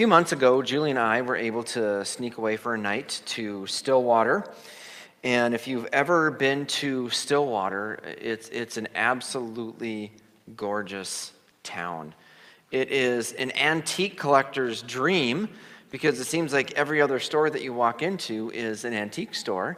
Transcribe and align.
few 0.00 0.08
months 0.08 0.32
ago, 0.32 0.62
Julie 0.62 0.88
and 0.88 0.98
I 0.98 1.20
were 1.20 1.36
able 1.36 1.62
to 1.62 2.02
sneak 2.06 2.38
away 2.38 2.56
for 2.56 2.72
a 2.72 2.78
night 2.78 3.20
to 3.26 3.66
Stillwater. 3.66 4.50
And 5.22 5.52
if 5.52 5.68
you've 5.68 5.88
ever 5.92 6.30
been 6.30 6.64
to 6.80 7.10
Stillwater, 7.10 8.00
it's, 8.18 8.48
it's 8.48 8.78
an 8.78 8.88
absolutely 8.94 10.10
gorgeous 10.56 11.34
town. 11.62 12.14
It 12.70 12.90
is 12.90 13.32
an 13.32 13.52
antique 13.54 14.16
collector's 14.16 14.80
dream 14.80 15.50
because 15.90 16.18
it 16.18 16.24
seems 16.24 16.54
like 16.54 16.72
every 16.72 17.02
other 17.02 17.20
store 17.20 17.50
that 17.50 17.60
you 17.60 17.74
walk 17.74 18.00
into 18.00 18.50
is 18.52 18.86
an 18.86 18.94
antique 18.94 19.34
store. 19.34 19.76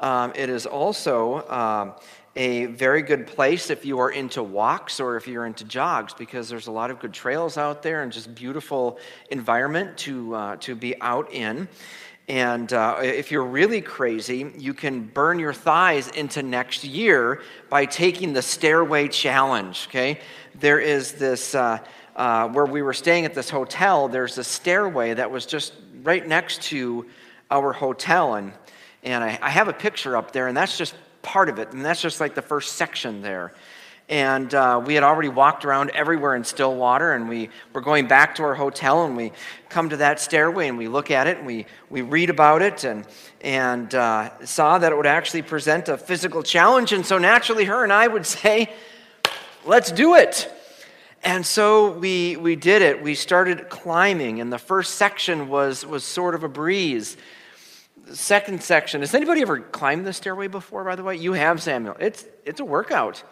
Um, 0.00 0.32
it 0.34 0.48
is 0.48 0.64
also 0.64 1.46
um, 1.46 1.92
a 2.38 2.66
very 2.66 3.02
good 3.02 3.26
place 3.26 3.68
if 3.68 3.84
you 3.84 3.98
are 3.98 4.12
into 4.12 4.44
walks 4.44 5.00
or 5.00 5.16
if 5.16 5.26
you're 5.26 5.44
into 5.44 5.64
jogs 5.64 6.14
because 6.14 6.48
there's 6.48 6.68
a 6.68 6.70
lot 6.70 6.88
of 6.88 7.00
good 7.00 7.12
trails 7.12 7.58
out 7.58 7.82
there 7.82 8.04
and 8.04 8.12
just 8.12 8.32
beautiful 8.32 9.00
environment 9.30 9.98
to, 9.98 10.32
uh, 10.36 10.56
to 10.56 10.76
be 10.76 10.98
out 11.00 11.32
in. 11.32 11.68
And 12.28 12.72
uh, 12.72 12.98
if 13.02 13.32
you're 13.32 13.44
really 13.44 13.80
crazy, 13.80 14.52
you 14.56 14.72
can 14.72 15.02
burn 15.06 15.40
your 15.40 15.52
thighs 15.52 16.06
into 16.10 16.44
next 16.44 16.84
year 16.84 17.42
by 17.70 17.86
taking 17.86 18.34
the 18.34 18.42
Stairway 18.42 19.08
Challenge, 19.08 19.86
okay? 19.88 20.20
There 20.54 20.78
is 20.78 21.14
this, 21.14 21.56
uh, 21.56 21.78
uh, 22.14 22.50
where 22.50 22.66
we 22.66 22.82
were 22.82 22.94
staying 22.94 23.24
at 23.24 23.34
this 23.34 23.50
hotel, 23.50 24.06
there's 24.06 24.38
a 24.38 24.44
stairway 24.44 25.12
that 25.12 25.28
was 25.28 25.44
just 25.44 25.72
right 26.04 26.24
next 26.24 26.62
to 26.62 27.04
our 27.50 27.72
hotel. 27.72 28.36
And, 28.36 28.52
and 29.02 29.24
I, 29.24 29.40
I 29.42 29.50
have 29.50 29.66
a 29.66 29.72
picture 29.72 30.16
up 30.16 30.30
there, 30.30 30.46
and 30.46 30.56
that's 30.56 30.78
just 30.78 30.94
part 31.22 31.48
of 31.48 31.58
it. 31.58 31.72
And 31.72 31.84
that's 31.84 32.00
just 32.00 32.20
like 32.20 32.34
the 32.34 32.42
first 32.42 32.74
section 32.74 33.22
there. 33.22 33.52
And 34.08 34.54
uh, 34.54 34.82
we 34.84 34.94
had 34.94 35.04
already 35.04 35.28
walked 35.28 35.66
around 35.66 35.90
everywhere 35.90 36.34
in 36.34 36.42
Stillwater, 36.42 37.12
and 37.12 37.28
we 37.28 37.50
were 37.74 37.82
going 37.82 38.08
back 38.08 38.36
to 38.36 38.42
our 38.42 38.54
hotel, 38.54 39.04
and 39.04 39.14
we 39.14 39.32
come 39.68 39.90
to 39.90 39.98
that 39.98 40.18
stairway, 40.18 40.68
and 40.68 40.78
we 40.78 40.88
look 40.88 41.10
at 41.10 41.26
it, 41.26 41.36
and 41.36 41.46
we, 41.46 41.66
we 41.90 42.00
read 42.00 42.30
about 42.30 42.62
it, 42.62 42.84
and, 42.84 43.06
and 43.42 43.94
uh, 43.94 44.30
saw 44.46 44.78
that 44.78 44.92
it 44.92 44.96
would 44.96 45.04
actually 45.04 45.42
present 45.42 45.90
a 45.90 45.98
physical 45.98 46.42
challenge. 46.42 46.92
And 46.92 47.04
so 47.04 47.18
naturally, 47.18 47.66
her 47.66 47.84
and 47.84 47.92
I 47.92 48.08
would 48.08 48.24
say, 48.38 48.72
let's 49.66 49.92
do 49.92 50.14
it. 50.14 50.50
And 51.22 51.44
so 51.44 51.90
we, 51.90 52.36
we 52.36 52.56
did 52.56 52.80
it. 52.80 53.02
We 53.02 53.14
started 53.14 53.68
climbing, 53.68 54.40
and 54.40 54.50
the 54.50 54.58
first 54.58 54.94
section 54.94 55.48
was, 55.48 55.84
was 55.84 56.02
sort 56.02 56.34
of 56.34 56.44
a 56.44 56.48
breeze. 56.48 57.18
Second 58.12 58.62
section, 58.62 59.00
has 59.00 59.14
anybody 59.14 59.42
ever 59.42 59.60
climbed 59.60 60.06
the 60.06 60.12
stairway 60.12 60.48
before, 60.48 60.84
by 60.84 60.96
the 60.96 61.02
way? 61.02 61.16
You 61.16 61.34
have, 61.34 61.62
Samuel. 61.62 61.96
It's, 62.00 62.26
it's 62.44 62.60
a 62.60 62.64
workout. 62.64 63.22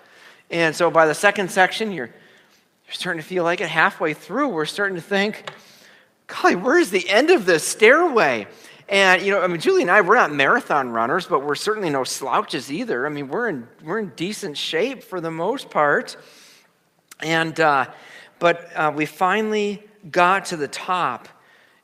And 0.50 0.74
so 0.74 0.91
by 0.91 1.06
the 1.06 1.14
second 1.14 1.50
section, 1.50 1.92
you're, 1.92 2.06
you're 2.06 2.92
starting 2.92 3.22
to 3.22 3.27
feel 3.27 3.44
like 3.44 3.60
it. 3.60 3.69
Halfway 3.69 4.14
through, 4.14 4.48
we're 4.48 4.66
starting 4.66 4.97
to 4.97 5.02
think, 5.02 5.50
golly, 6.27 6.56
where's 6.56 6.91
the 6.91 7.08
end 7.08 7.30
of 7.30 7.47
this 7.47 7.66
stairway? 7.66 8.47
And, 8.88 9.22
you 9.22 9.32
know, 9.32 9.42
I 9.42 9.48
mean, 9.48 9.60
Julie 9.60 9.82
and 9.82 9.91
I, 9.91 10.00
we're 10.00 10.14
not 10.14 10.32
marathon 10.32 10.91
runners, 10.91 11.27
but 11.27 11.44
we're 11.44 11.56
certainly 11.56 11.91
no 11.91 12.04
slouches 12.04 12.70
either. 12.70 13.06
I 13.06 13.08
mean, 13.08 13.28
we're 13.28 13.48
in, 13.48 13.66
we're 13.82 13.98
in 13.98 14.12
decent 14.14 14.56
shape 14.56 15.02
for 15.02 15.20
the 15.20 15.30
most 15.30 15.70
part. 15.70 16.16
And, 17.20 17.58
uh, 17.58 17.86
but 18.38 18.70
uh, 18.77 18.92
we 18.94 19.06
finally 19.06 19.82
got 20.08 20.47
to 20.47 20.56
the 20.56 20.69
top, 20.69 21.28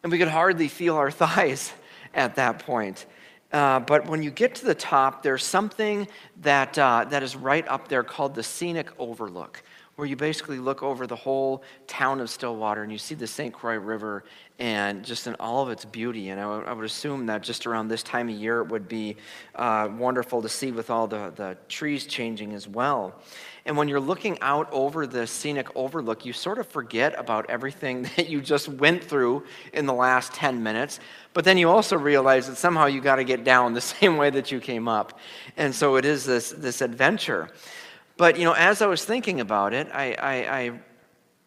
and 0.02 0.12
we 0.12 0.18
could 0.18 0.28
hardly 0.28 0.68
feel 0.68 0.96
our 0.96 1.10
thighs 1.10 1.72
at 2.14 2.34
that 2.36 2.58
point. 2.60 3.06
Uh, 3.52 3.80
but 3.80 4.06
when 4.06 4.22
you 4.22 4.30
get 4.30 4.54
to 4.54 4.64
the 4.64 4.74
top, 4.74 5.22
there's 5.22 5.44
something 5.44 6.08
that, 6.40 6.78
uh, 6.78 7.04
that 7.10 7.22
is 7.22 7.36
right 7.36 7.66
up 7.68 7.88
there 7.88 8.02
called 8.02 8.34
the 8.34 8.42
scenic 8.42 8.88
overlook, 8.98 9.62
where 9.96 10.08
you 10.08 10.16
basically 10.16 10.58
look 10.58 10.82
over 10.82 11.06
the 11.06 11.16
whole 11.16 11.62
town 11.86 12.20
of 12.20 12.30
Stillwater 12.30 12.82
and 12.82 12.90
you 12.90 12.98
see 12.98 13.14
the 13.14 13.26
St. 13.26 13.52
Croix 13.52 13.76
River 13.76 14.24
and 14.58 15.04
just 15.04 15.26
in 15.26 15.34
all 15.34 15.62
of 15.62 15.70
its 15.70 15.84
beauty. 15.84 16.30
And 16.30 16.40
I, 16.40 16.44
w- 16.44 16.64
I 16.64 16.72
would 16.72 16.84
assume 16.84 17.26
that 17.26 17.42
just 17.42 17.66
around 17.66 17.88
this 17.88 18.02
time 18.02 18.28
of 18.28 18.34
year 18.34 18.60
it 18.60 18.68
would 18.68 18.88
be 18.88 19.16
uh, 19.54 19.88
wonderful 19.98 20.40
to 20.40 20.48
see 20.48 20.72
with 20.72 20.88
all 20.88 21.06
the, 21.06 21.32
the 21.36 21.58
trees 21.68 22.06
changing 22.06 22.54
as 22.54 22.66
well. 22.66 23.14
And 23.64 23.76
when 23.76 23.86
you're 23.86 24.00
looking 24.00 24.38
out 24.40 24.68
over 24.72 25.06
the 25.06 25.26
scenic 25.26 25.68
overlook, 25.76 26.24
you 26.24 26.32
sort 26.32 26.58
of 26.58 26.66
forget 26.66 27.18
about 27.18 27.48
everything 27.50 28.02
that 28.16 28.28
you 28.28 28.40
just 28.40 28.68
went 28.68 29.04
through 29.04 29.44
in 29.74 29.84
the 29.84 29.94
last 29.94 30.32
10 30.32 30.62
minutes. 30.62 31.00
But 31.34 31.44
then 31.44 31.58
you 31.58 31.68
also 31.68 31.98
realize 31.98 32.48
that 32.48 32.56
somehow 32.56 32.86
you 32.86 33.00
got 33.00 33.16
to 33.16 33.24
get 33.24 33.44
down 33.44 33.74
the 33.74 33.80
same 33.80 34.16
way 34.16 34.30
that 34.30 34.50
you 34.50 34.58
came 34.58 34.88
up. 34.88 35.18
And 35.58 35.74
so 35.74 35.96
it 35.96 36.06
is 36.06 36.24
this, 36.24 36.50
this 36.50 36.80
adventure. 36.80 37.50
But, 38.22 38.38
you 38.38 38.44
know, 38.44 38.52
as 38.52 38.80
I 38.80 38.86
was 38.86 39.04
thinking 39.04 39.40
about 39.40 39.74
it, 39.74 39.88
I, 39.92 40.12
I, 40.12 40.60
I 40.60 40.80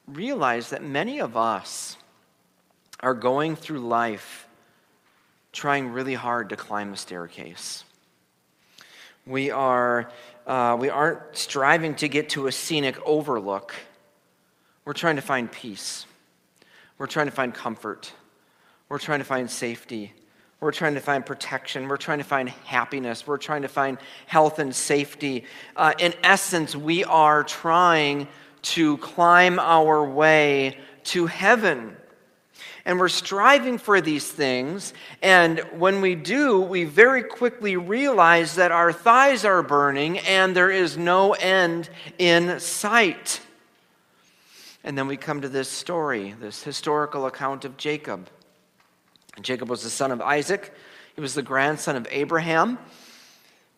realized 0.07 0.71
that 0.71 0.83
many 0.83 1.21
of 1.21 1.37
us 1.37 1.95
are 2.99 3.13
going 3.13 3.55
through 3.55 3.79
life 3.79 4.45
trying 5.53 5.87
really 5.87 6.15
hard 6.15 6.49
to 6.49 6.57
climb 6.57 6.91
a 6.91 6.97
staircase. 6.97 7.85
We 9.25 9.51
are 9.51 10.11
uh, 10.45 10.75
we 10.77 10.89
aren't 10.89 11.37
striving 11.37 11.95
to 11.95 12.09
get 12.09 12.27
to 12.31 12.47
a 12.47 12.51
scenic 12.51 12.97
overlook. 13.05 13.73
We're 14.83 14.91
trying 14.91 15.15
to 15.15 15.21
find 15.21 15.49
peace. 15.49 16.05
We're 16.97 17.07
trying 17.07 17.27
to 17.27 17.31
find 17.31 17.53
comfort. 17.53 18.11
We're 18.89 18.99
trying 18.99 19.19
to 19.19 19.25
find 19.25 19.49
safety. 19.49 20.11
We're 20.59 20.71
trying 20.71 20.95
to 20.95 21.01
find 21.01 21.25
protection. 21.25 21.87
We're 21.87 21.97
trying 21.97 22.19
to 22.19 22.23
find 22.23 22.49
happiness. 22.49 23.27
We're 23.27 23.37
trying 23.37 23.63
to 23.63 23.67
find 23.67 23.97
health 24.25 24.59
and 24.59 24.75
safety. 24.75 25.45
Uh, 25.75 25.93
in 25.99 26.13
essence, 26.23 26.75
we 26.75 27.03
are 27.03 27.43
trying 27.43 28.27
to 28.63 28.97
climb 28.97 29.59
our 29.59 30.03
way 30.03 30.77
to 31.05 31.27
heaven 31.27 31.95
and 32.85 32.99
we're 32.99 33.09
striving 33.09 33.79
for 33.79 33.99
these 33.99 34.31
things. 34.31 34.93
And 35.23 35.59
when 35.73 36.01
we 36.01 36.13
do, 36.13 36.61
we 36.61 36.83
very 36.83 37.23
quickly 37.23 37.77
realize 37.77 38.55
that 38.55 38.71
our 38.71 38.93
thighs 38.93 39.43
are 39.43 39.63
burning 39.63 40.19
and 40.19 40.55
there 40.55 40.69
is 40.69 40.95
no 40.95 41.33
end 41.33 41.89
in 42.19 42.59
sight. 42.59 43.41
And 44.83 44.95
then 44.95 45.07
we 45.07 45.17
come 45.17 45.41
to 45.41 45.49
this 45.49 45.67
story, 45.67 46.35
this 46.39 46.61
historical 46.61 47.25
account 47.25 47.65
of 47.65 47.75
Jacob. 47.75 48.29
Jacob 49.41 49.69
was 49.69 49.83
the 49.83 49.89
son 49.89 50.11
of 50.11 50.21
Isaac, 50.21 50.73
he 51.15 51.21
was 51.21 51.33
the 51.33 51.41
grandson 51.41 51.95
of 51.95 52.07
Abraham, 52.11 52.77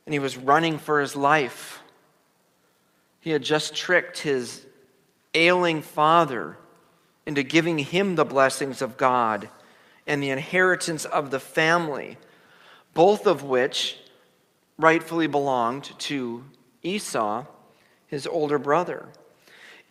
and 0.06 0.14
he 0.14 0.20
was 0.20 0.38
running 0.38 0.78
for 0.78 1.00
his 1.00 1.16
life. 1.16 1.82
He 3.20 3.32
had 3.32 3.44
just 3.44 3.76
tricked 3.76 4.20
his 4.20 4.66
ailing 5.34 5.82
father 5.82 6.58
into 7.26 7.44
giving 7.44 7.78
him 7.78 8.16
the 8.16 8.26
blessings 8.26 8.82
of 8.82 8.98
God 8.98 9.50
and 10.08 10.24
the 10.24 10.30
inheritance 10.30 11.06
of 11.06 11.30
the 11.30 11.40
family, 11.40 12.18
both 12.94 13.28
of 13.28 13.44
which 13.44 13.98
rightfully 14.78 15.28
belonged 15.28 15.92
to 16.00 16.46
Esau, 16.82 17.46
his 18.08 18.26
older 18.26 18.58
brother. 18.58 19.10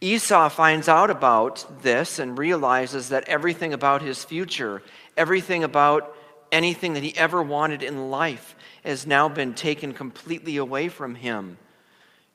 Esau 0.06 0.48
finds 0.48 0.88
out 0.88 1.10
about 1.10 1.82
this 1.82 2.20
and 2.20 2.38
realizes 2.38 3.08
that 3.08 3.28
everything 3.28 3.72
about 3.72 4.02
his 4.02 4.22
future, 4.22 4.80
everything 5.16 5.64
about 5.64 6.14
anything 6.52 6.94
that 6.94 7.02
he 7.02 7.16
ever 7.16 7.42
wanted 7.42 7.82
in 7.82 8.08
life, 8.08 8.54
has 8.84 9.04
now 9.04 9.28
been 9.28 9.52
taken 9.52 9.92
completely 9.92 10.58
away 10.58 10.88
from 10.88 11.16
him. 11.16 11.58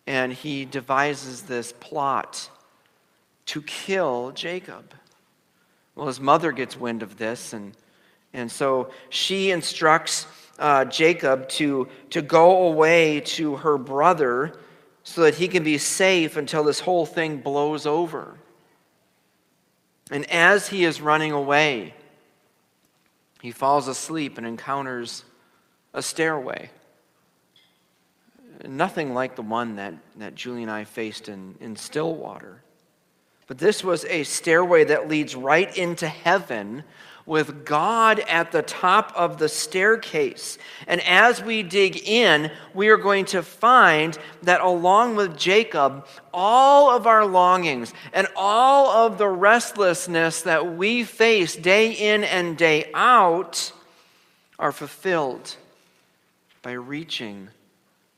And 0.06 0.34
he 0.34 0.66
devises 0.66 1.44
this 1.44 1.72
plot 1.80 2.50
to 3.46 3.62
kill 3.62 4.31
Jacob. 4.31 4.94
Well, 5.96 6.08
his 6.08 6.20
mother 6.20 6.52
gets 6.52 6.76
wind 6.76 7.02
of 7.02 7.18
this, 7.18 7.54
and, 7.54 7.72
and 8.34 8.52
so 8.52 8.92
she 9.08 9.50
instructs 9.50 10.28
uh, 10.60 10.84
Jacob 10.86 11.48
to, 11.50 11.88
to 12.10 12.22
go 12.22 12.68
away 12.68 13.22
to 13.22 13.56
her 13.56 13.78
brother 13.78 14.60
so 15.03 15.21
that 15.21 15.36
he 15.36 15.48
can 15.48 15.63
be 15.63 15.77
safe 15.77 16.38
until 16.38 16.63
this 16.63 16.80
whole 16.80 17.06
thing 17.06 17.38
blows 17.38 17.86
over. 17.86 18.38
And 20.12 20.30
as 20.30 20.68
he 20.68 20.83
is 20.83 21.01
running 21.01 21.31
away, 21.31 21.94
he 23.42 23.51
falls 23.51 23.88
asleep 23.88 24.38
and 24.38 24.45
encounters 24.45 25.24
a 25.94 26.01
stairway. 26.01 26.69
Nothing 28.68 29.13
like 29.13 29.36
the 29.36 29.42
one 29.42 29.77
that, 29.77 29.95
that 30.18 30.36
Julie 30.36 30.62
and 30.62 30.71
I 30.71 30.83
faced 30.83 31.30
in, 31.30 31.56
in 31.59 31.75
Stillwater. 31.75 32.62
But 33.47 33.57
this 33.57 33.83
was 33.83 34.06
a 34.06 34.24
stairway 34.24 34.83
that 34.86 35.07
leads 35.07 35.36
right 35.36 35.75
into 35.75 36.07
heaven 36.07 36.83
with 37.31 37.63
God 37.63 38.19
at 38.28 38.51
the 38.51 38.62
top 38.62 39.13
of 39.16 39.38
the 39.38 39.48
staircase. 39.48 40.57
And 40.86 41.00
as 41.07 41.42
we 41.42 41.63
dig 41.63 41.95
in, 41.95 42.51
we 42.74 42.89
are 42.89 42.98
going 42.98 43.24
to 43.28 43.42
find 43.42 44.18
that 44.44 44.60
along 44.60 45.16
with 45.16 45.38
Jacob, 45.38 46.06
all 46.33 46.94
of 46.94 47.07
our 47.07 47.25
longings 47.25 47.94
and 48.12 48.28
all 48.36 48.89
of 49.07 49.18
the 49.18 49.30
restlessness 49.30 50.42
that 50.42 50.75
we 50.75 51.06
face 51.06 51.56
day 51.56 51.94
in 51.94 52.25
and 52.25 52.57
day 52.57 52.92
out 52.94 53.72
are 54.60 54.74
fulfilled 54.74 55.56
by 56.62 56.74
reaching 56.74 57.48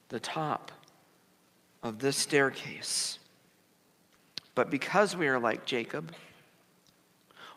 the 0.09 0.19
top 0.19 0.71
of 1.83 1.99
this 1.99 2.17
staircase. 2.17 3.19
But 4.55 4.71
because 4.71 5.15
we 5.15 5.27
are 5.27 5.39
like 5.39 5.65
Jacob, 5.65 6.11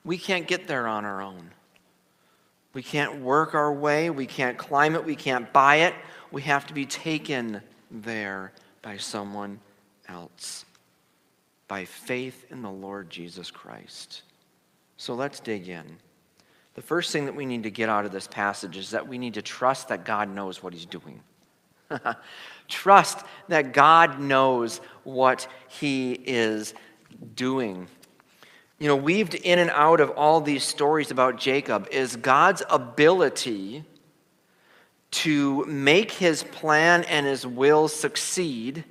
we 0.07 0.17
can't 0.17 0.47
get 0.47 0.69
there 0.69 0.87
on 0.87 1.05
our 1.05 1.21
own. 1.21 1.51
We 2.73 2.83
can't 2.83 3.21
work 3.21 3.55
our 3.55 3.73
way, 3.73 4.09
we 4.09 4.27
can't 4.27 4.57
climb 4.57 4.95
it, 4.95 5.05
we 5.05 5.17
can't 5.17 5.53
buy 5.53 5.77
it. 5.77 5.95
We 6.31 6.43
have 6.43 6.67
to 6.69 6.75
be 6.75 6.87
taken 6.87 7.61
there 7.91 8.53
by 8.83 8.99
someone 8.99 9.59
else, 10.09 10.65
by 11.69 11.85
faith 11.85 12.47
in 12.51 12.63
the 12.63 12.71
Lord 12.71 13.11
Jesus 13.11 13.51
Christ. 13.51 14.23
So 14.97 15.15
let's 15.15 15.41
dig 15.41 15.69
in. 15.69 15.85
The 16.75 16.83
first 16.83 17.11
thing 17.11 17.25
that 17.25 17.35
we 17.35 17.47
need 17.47 17.63
to 17.65 17.71
get 17.71 17.89
out 17.89 18.05
of 18.05 18.13
this 18.13 18.29
passage 18.29 18.77
is 18.77 18.91
that 18.91 19.09
we 19.09 19.19
need 19.19 19.35
to 19.35 19.43
trust 19.43 19.89
that 19.89 20.05
God 20.05 20.29
knows 20.29 20.63
what 20.63 20.73
He's 20.73 20.87
doing. 20.87 21.21
trust 22.69 23.25
that 23.49 23.73
God 23.73 24.21
knows 24.21 24.81
what 25.05 25.49
He 25.69 26.13
is 26.13 26.75
doing. 27.35 27.89
You 28.79 28.89
know, 28.89 28.97
weaved 28.97 29.35
in 29.35 29.59
and 29.59 29.71
out 29.71 30.01
of 30.01 30.11
all 30.11 30.43
these 30.43 30.63
stories 30.63 31.11
about 31.11 31.39
Jacob 31.39 31.89
is 31.91 32.17
God's 32.17 32.63
ability 32.69 33.85
to 35.13 35.65
make 35.65 36.13
his 36.13 36.43
plan 36.43 37.05
and 37.05 37.25
his 37.25 37.47
will 37.47 37.89
succeed, 37.89 38.85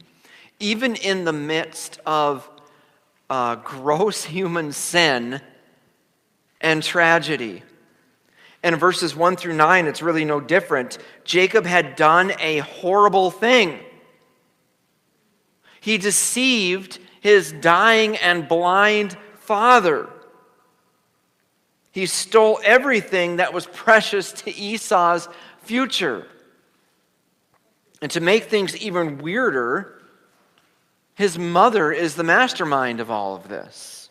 even 0.60 0.96
in 0.96 1.24
the 1.24 1.34
midst 1.34 2.00
of 2.04 2.50
uh, 3.30 3.56
gross 3.58 4.24
human 4.26 4.72
sin 4.72 5.40
and 6.62 6.82
tragedy. 6.82 7.62
And 8.64 8.80
verses 8.80 9.16
1 9.16 9.36
through 9.36 9.54
9, 9.54 9.86
it's 9.86 10.02
really 10.02 10.26
no 10.26 10.40
different. 10.40 10.98
Jacob 11.24 11.68
had 11.68 11.96
done 11.96 12.34
a 12.40 12.60
horrible 12.60 13.30
thing. 13.30 13.80
He 15.80 16.00
deceived 16.00 16.98
his 17.22 17.52
dying 17.52 18.18
and 18.18 18.48
blind 18.48 19.16
father. 19.46 20.10
He 21.92 22.06
stole 22.06 22.60
everything 22.64 23.38
that 23.38 23.54
was 23.54 23.68
precious 23.68 24.32
to 24.34 24.54
Esau's 24.54 25.30
future. 25.60 26.28
And 28.02 28.12
to 28.12 28.20
make 28.20 28.46
things 28.46 28.76
even 28.78 29.18
weirder, 29.20 30.02
his 31.16 31.40
mother 31.40 31.92
is 31.92 32.16
the 32.16 32.24
mastermind 32.24 33.00
of 33.00 33.10
all 33.10 33.36
of 33.36 33.48
this. 33.48 34.10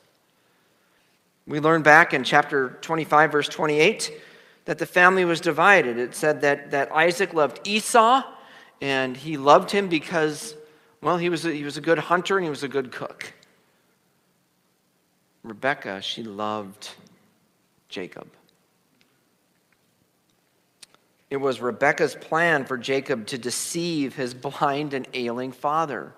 We 1.46 1.60
learn 1.60 1.82
back 1.82 2.14
in 2.14 2.24
chapter 2.24 2.78
25, 2.80 3.32
verse 3.32 3.48
28, 3.48 4.10
that 4.64 4.78
the 4.78 4.86
family 4.86 5.26
was 5.26 5.42
divided. 5.42 5.98
It 5.98 6.14
said 6.14 6.40
that, 6.40 6.70
that 6.70 6.90
Isaac 6.90 7.34
loved 7.34 7.60
Esau, 7.68 8.22
and 8.80 9.14
he 9.14 9.36
loved 9.36 9.70
him 9.70 9.88
because, 9.88 10.54
well, 11.02 11.18
he 11.18 11.28
was, 11.28 11.44
a, 11.44 11.52
he 11.52 11.64
was 11.64 11.76
a 11.76 11.82
good 11.82 11.98
hunter 11.98 12.38
and 12.38 12.44
he 12.44 12.50
was 12.50 12.62
a 12.62 12.68
good 12.68 12.90
cook. 12.90 13.34
Rebecca, 15.44 16.00
she 16.00 16.22
loved 16.22 16.90
Jacob. 17.88 18.26
It 21.30 21.36
was 21.36 21.60
Rebecca's 21.60 22.14
plan 22.14 22.64
for 22.64 22.78
Jacob 22.78 23.26
to 23.28 23.38
deceive 23.38 24.16
his 24.16 24.34
blind 24.34 24.94
and 24.94 25.06
ailing 25.12 25.52
father. 25.52 26.12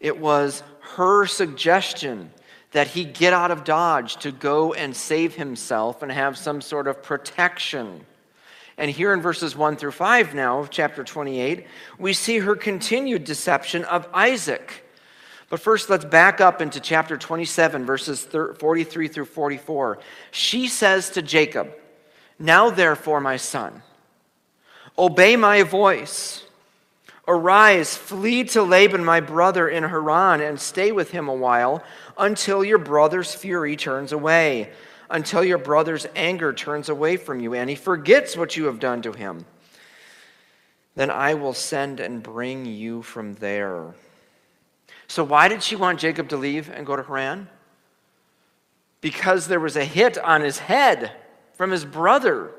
It 0.00 0.18
was 0.18 0.62
her 0.96 1.26
suggestion 1.26 2.32
that 2.72 2.88
he 2.88 3.04
get 3.04 3.32
out 3.32 3.50
of 3.50 3.64
Dodge 3.64 4.16
to 4.16 4.32
go 4.32 4.72
and 4.72 4.96
save 4.96 5.34
himself 5.34 6.02
and 6.02 6.10
have 6.10 6.38
some 6.38 6.60
sort 6.60 6.88
of 6.88 7.02
protection. 7.02 8.06
And 8.78 8.90
here 8.90 9.12
in 9.12 9.20
verses 9.20 9.54
1 9.54 9.76
through 9.76 9.90
5 9.92 10.34
now 10.34 10.60
of 10.60 10.70
chapter 10.70 11.04
28, 11.04 11.66
we 11.98 12.12
see 12.12 12.38
her 12.38 12.56
continued 12.56 13.24
deception 13.24 13.84
of 13.84 14.08
Isaac. 14.14 14.84
But 15.50 15.60
first, 15.60 15.90
let's 15.90 16.04
back 16.04 16.40
up 16.40 16.62
into 16.62 16.78
chapter 16.78 17.18
27, 17.18 17.84
verses 17.84 18.24
43 18.24 19.08
through 19.08 19.24
44. 19.24 19.98
She 20.30 20.68
says 20.68 21.10
to 21.10 21.22
Jacob, 21.22 21.72
Now 22.38 22.70
therefore, 22.70 23.20
my 23.20 23.36
son, 23.36 23.82
obey 24.96 25.36
my 25.36 25.64
voice. 25.64 26.44
Arise, 27.26 27.96
flee 27.96 28.44
to 28.44 28.62
Laban, 28.62 29.04
my 29.04 29.20
brother, 29.20 29.68
in 29.68 29.82
Haran, 29.82 30.40
and 30.40 30.58
stay 30.58 30.92
with 30.92 31.10
him 31.10 31.28
a 31.28 31.34
while 31.34 31.82
until 32.16 32.64
your 32.64 32.78
brother's 32.78 33.34
fury 33.34 33.76
turns 33.76 34.12
away, 34.12 34.70
until 35.10 35.44
your 35.44 35.58
brother's 35.58 36.06
anger 36.14 36.52
turns 36.52 36.88
away 36.88 37.16
from 37.16 37.40
you, 37.40 37.54
and 37.54 37.68
he 37.68 37.76
forgets 37.76 38.36
what 38.36 38.56
you 38.56 38.66
have 38.66 38.80
done 38.80 39.02
to 39.02 39.12
him. 39.12 39.44
Then 40.94 41.10
I 41.10 41.34
will 41.34 41.54
send 41.54 41.98
and 41.98 42.22
bring 42.22 42.66
you 42.66 43.02
from 43.02 43.34
there. 43.34 43.94
So, 45.10 45.24
why 45.24 45.48
did 45.48 45.64
she 45.64 45.74
want 45.74 45.98
Jacob 45.98 46.28
to 46.28 46.36
leave 46.36 46.70
and 46.70 46.86
go 46.86 46.94
to 46.94 47.02
Haran? 47.02 47.48
Because 49.00 49.48
there 49.48 49.58
was 49.58 49.74
a 49.74 49.84
hit 49.84 50.16
on 50.16 50.40
his 50.40 50.60
head 50.60 51.10
from 51.54 51.72
his 51.72 51.84
brother. 51.84 52.52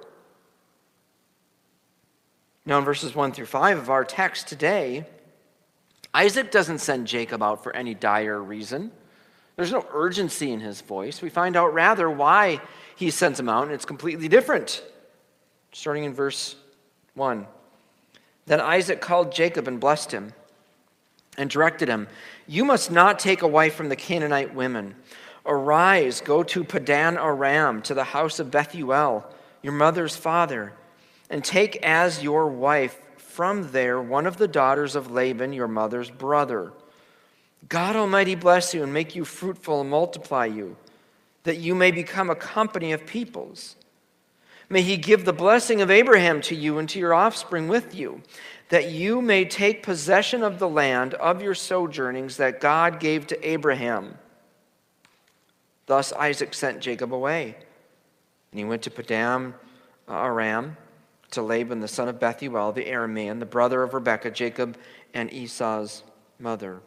Now, 2.65 2.79
in 2.79 2.83
verses 2.83 3.15
1 3.15 3.31
through 3.31 3.45
5 3.45 3.77
of 3.77 3.89
our 3.89 4.03
text 4.03 4.49
today, 4.49 5.05
Isaac 6.13 6.51
doesn't 6.51 6.79
send 6.79 7.07
Jacob 7.07 7.41
out 7.41 7.63
for 7.63 7.73
any 7.73 7.93
dire 7.93 8.43
reason. 8.43 8.91
There's 9.55 9.71
no 9.71 9.87
urgency 9.93 10.51
in 10.51 10.59
his 10.59 10.81
voice. 10.81 11.21
We 11.21 11.29
find 11.29 11.55
out 11.55 11.73
rather 11.73 12.09
why 12.09 12.59
he 12.97 13.11
sends 13.11 13.39
him 13.39 13.47
out, 13.47 13.63
and 13.63 13.71
it's 13.71 13.85
completely 13.85 14.27
different. 14.27 14.83
Starting 15.71 16.03
in 16.03 16.13
verse 16.13 16.57
1. 17.13 17.47
Then 18.45 18.59
Isaac 18.59 18.99
called 18.99 19.31
Jacob 19.31 19.69
and 19.69 19.79
blessed 19.79 20.11
him 20.11 20.33
and 21.37 21.49
directed 21.49 21.87
him 21.87 22.07
You 22.47 22.65
must 22.65 22.91
not 22.91 23.19
take 23.19 23.41
a 23.41 23.47
wife 23.47 23.75
from 23.75 23.89
the 23.89 23.95
Canaanite 23.95 24.53
women. 24.53 24.95
Arise, 25.45 26.21
go 26.21 26.43
to 26.43 26.63
Padan 26.63 27.17
Aram, 27.17 27.81
to 27.83 27.93
the 27.93 28.03
house 28.03 28.39
of 28.39 28.51
Bethuel, 28.51 29.25
your 29.63 29.73
mother's 29.73 30.15
father, 30.15 30.73
and 31.29 31.43
take 31.43 31.77
as 31.77 32.21
your 32.21 32.47
wife 32.47 32.97
from 33.17 33.71
there 33.71 33.99
one 34.01 34.27
of 34.27 34.37
the 34.37 34.47
daughters 34.47 34.95
of 34.95 35.09
Laban, 35.09 35.53
your 35.53 35.67
mother's 35.67 36.11
brother. 36.11 36.73
God 37.69 37.95
Almighty 37.95 38.35
bless 38.35 38.73
you 38.73 38.83
and 38.83 38.93
make 38.93 39.15
you 39.15 39.23
fruitful 39.23 39.81
and 39.81 39.89
multiply 39.89 40.45
you, 40.45 40.75
that 41.43 41.57
you 41.57 41.73
may 41.73 41.91
become 41.91 42.29
a 42.29 42.35
company 42.35 42.91
of 42.91 43.05
peoples. 43.05 43.75
May 44.71 44.83
he 44.83 44.95
give 44.95 45.25
the 45.25 45.33
blessing 45.33 45.81
of 45.81 45.91
Abraham 45.91 46.39
to 46.43 46.55
you 46.55 46.77
and 46.77 46.87
to 46.87 46.97
your 46.97 47.13
offspring 47.13 47.67
with 47.67 47.93
you, 47.93 48.21
that 48.69 48.89
you 48.89 49.21
may 49.21 49.43
take 49.43 49.83
possession 49.83 50.43
of 50.43 50.59
the 50.59 50.69
land 50.69 51.13
of 51.15 51.41
your 51.41 51.53
sojournings 51.53 52.37
that 52.37 52.61
God 52.61 53.01
gave 53.01 53.27
to 53.27 53.47
Abraham. 53.47 54.17
Thus 55.87 56.13
Isaac 56.13 56.53
sent 56.53 56.79
Jacob 56.79 57.13
away. 57.13 57.57
And 58.53 58.59
he 58.59 58.63
went 58.63 58.83
to 58.83 58.91
Padan 58.91 59.55
Aram, 60.07 60.77
to 61.31 61.41
Laban 61.41 61.81
the 61.81 61.87
son 61.89 62.07
of 62.07 62.21
Bethuel, 62.21 62.71
the 62.71 62.85
Aramean, 62.85 63.39
the 63.39 63.45
brother 63.45 63.83
of 63.83 63.93
Rebekah, 63.93 64.31
Jacob, 64.31 64.77
and 65.13 65.33
Esau's 65.33 66.03
mother. 66.39 66.79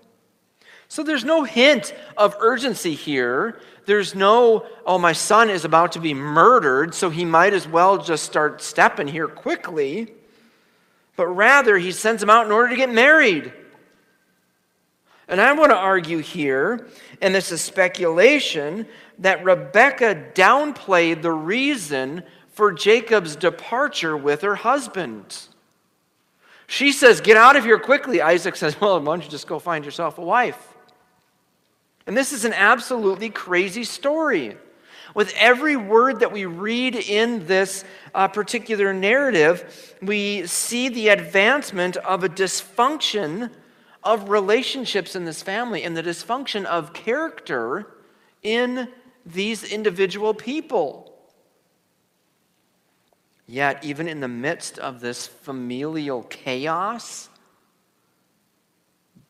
So 0.88 1.02
there's 1.02 1.24
no 1.24 1.44
hint 1.44 1.94
of 2.16 2.36
urgency 2.40 2.94
here. 2.94 3.60
There's 3.86 4.14
no, 4.14 4.66
oh, 4.86 4.98
my 4.98 5.12
son 5.12 5.50
is 5.50 5.64
about 5.64 5.92
to 5.92 6.00
be 6.00 6.14
murdered, 6.14 6.94
so 6.94 7.10
he 7.10 7.24
might 7.24 7.52
as 7.52 7.66
well 7.68 7.98
just 7.98 8.24
start 8.24 8.62
stepping 8.62 9.08
here 9.08 9.28
quickly 9.28 10.14
but 11.16 11.26
rather 11.28 11.78
he 11.78 11.92
sends 11.92 12.22
him 12.22 12.30
out 12.30 12.46
in 12.46 12.52
order 12.52 12.70
to 12.70 12.76
get 12.76 12.92
married. 12.92 13.52
And 15.28 15.40
I 15.40 15.52
want 15.52 15.70
to 15.70 15.76
argue 15.76 16.18
here, 16.18 16.88
and 17.22 17.34
this 17.34 17.50
is 17.50 17.60
speculation, 17.60 18.86
that 19.18 19.44
Rebecca 19.44 20.30
downplayed 20.34 21.22
the 21.22 21.32
reason 21.32 22.24
for 22.48 22.72
Jacob's 22.72 23.36
departure 23.36 24.16
with 24.16 24.42
her 24.42 24.56
husband. 24.56 25.48
She 26.66 26.92
says, 26.92 27.20
Get 27.20 27.36
out 27.36 27.56
of 27.56 27.64
here 27.64 27.78
quickly. 27.78 28.20
Isaac 28.20 28.56
says, 28.56 28.78
Well, 28.80 28.98
why 29.00 29.04
don't 29.04 29.24
you 29.24 29.30
just 29.30 29.46
go 29.46 29.58
find 29.58 29.84
yourself 29.84 30.18
a 30.18 30.22
wife? 30.22 30.73
And 32.06 32.16
this 32.16 32.32
is 32.32 32.44
an 32.44 32.52
absolutely 32.52 33.30
crazy 33.30 33.84
story. 33.84 34.56
With 35.14 35.32
every 35.36 35.76
word 35.76 36.20
that 36.20 36.32
we 36.32 36.44
read 36.44 36.96
in 36.96 37.46
this 37.46 37.84
uh, 38.14 38.28
particular 38.28 38.92
narrative, 38.92 39.96
we 40.02 40.46
see 40.46 40.88
the 40.88 41.08
advancement 41.08 41.96
of 41.98 42.24
a 42.24 42.28
dysfunction 42.28 43.50
of 44.02 44.28
relationships 44.28 45.16
in 45.16 45.24
this 45.24 45.42
family 45.42 45.82
and 45.82 45.96
the 45.96 46.02
dysfunction 46.02 46.64
of 46.64 46.92
character 46.92 47.86
in 48.42 48.88
these 49.24 49.64
individual 49.64 50.34
people. 50.34 51.10
Yet, 53.46 53.84
even 53.84 54.08
in 54.08 54.20
the 54.20 54.28
midst 54.28 54.78
of 54.78 55.00
this 55.00 55.26
familial 55.26 56.22
chaos, 56.24 57.28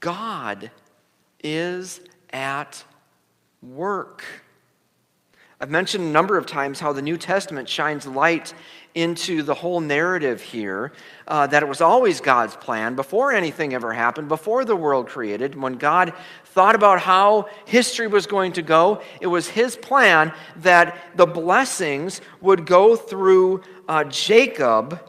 God 0.00 0.70
is 1.42 2.00
at 2.34 2.84
work. 3.62 4.22
I've 5.60 5.70
mentioned 5.70 6.04
a 6.04 6.08
number 6.08 6.36
of 6.36 6.44
times 6.44 6.80
how 6.80 6.92
the 6.92 7.00
New 7.00 7.16
Testament 7.16 7.68
shines 7.68 8.06
light 8.06 8.52
into 8.94 9.42
the 9.42 9.54
whole 9.54 9.80
narrative 9.80 10.42
here 10.42 10.92
uh, 11.26 11.46
that 11.46 11.62
it 11.62 11.68
was 11.68 11.80
always 11.80 12.20
God's 12.20 12.54
plan 12.56 12.94
before 12.96 13.32
anything 13.32 13.72
ever 13.72 13.92
happened, 13.92 14.28
before 14.28 14.66
the 14.66 14.76
world 14.76 15.08
created. 15.08 15.54
When 15.54 15.74
God 15.74 16.12
thought 16.44 16.74
about 16.74 17.00
how 17.00 17.48
history 17.64 18.08
was 18.08 18.26
going 18.26 18.52
to 18.52 18.62
go, 18.62 19.00
it 19.22 19.26
was 19.26 19.48
His 19.48 19.76
plan 19.76 20.34
that 20.56 20.98
the 21.16 21.26
blessings 21.26 22.20
would 22.42 22.66
go 22.66 22.94
through 22.94 23.62
uh, 23.88 24.04
Jacob 24.04 25.00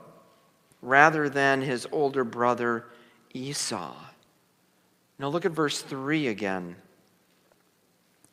rather 0.85 1.27
than 1.27 1.61
his 1.61 1.87
older 1.91 2.23
brother 2.23 2.85
Esau. 3.33 3.93
Now 5.17 5.27
look 5.29 5.45
at 5.45 5.51
verse 5.51 5.81
3 5.81 6.27
again. 6.27 6.75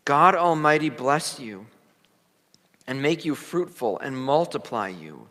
God 0.04 0.34
Almighty 0.34 0.90
bless 0.90 1.38
you 1.38 1.66
and 2.86 3.00
make 3.00 3.24
you 3.24 3.34
fruitful 3.34 3.98
and 4.00 4.16
multiply 4.16 4.88
you, 4.88 5.28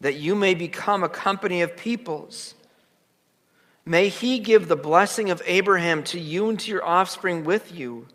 that 0.00 0.16
you 0.16 0.34
may 0.34 0.54
become 0.54 1.02
a 1.02 1.08
company 1.08 1.62
of 1.62 1.76
peoples. 1.76 2.54
May 3.84 4.08
he 4.08 4.38
give 4.38 4.68
the 4.68 4.76
blessing 4.76 5.30
of 5.30 5.40
Abraham 5.46 6.02
to 6.04 6.20
you 6.20 6.50
and 6.50 6.60
to 6.60 6.70
your 6.70 6.84
offspring 6.84 7.44
with 7.44 7.74
you, 7.74 8.06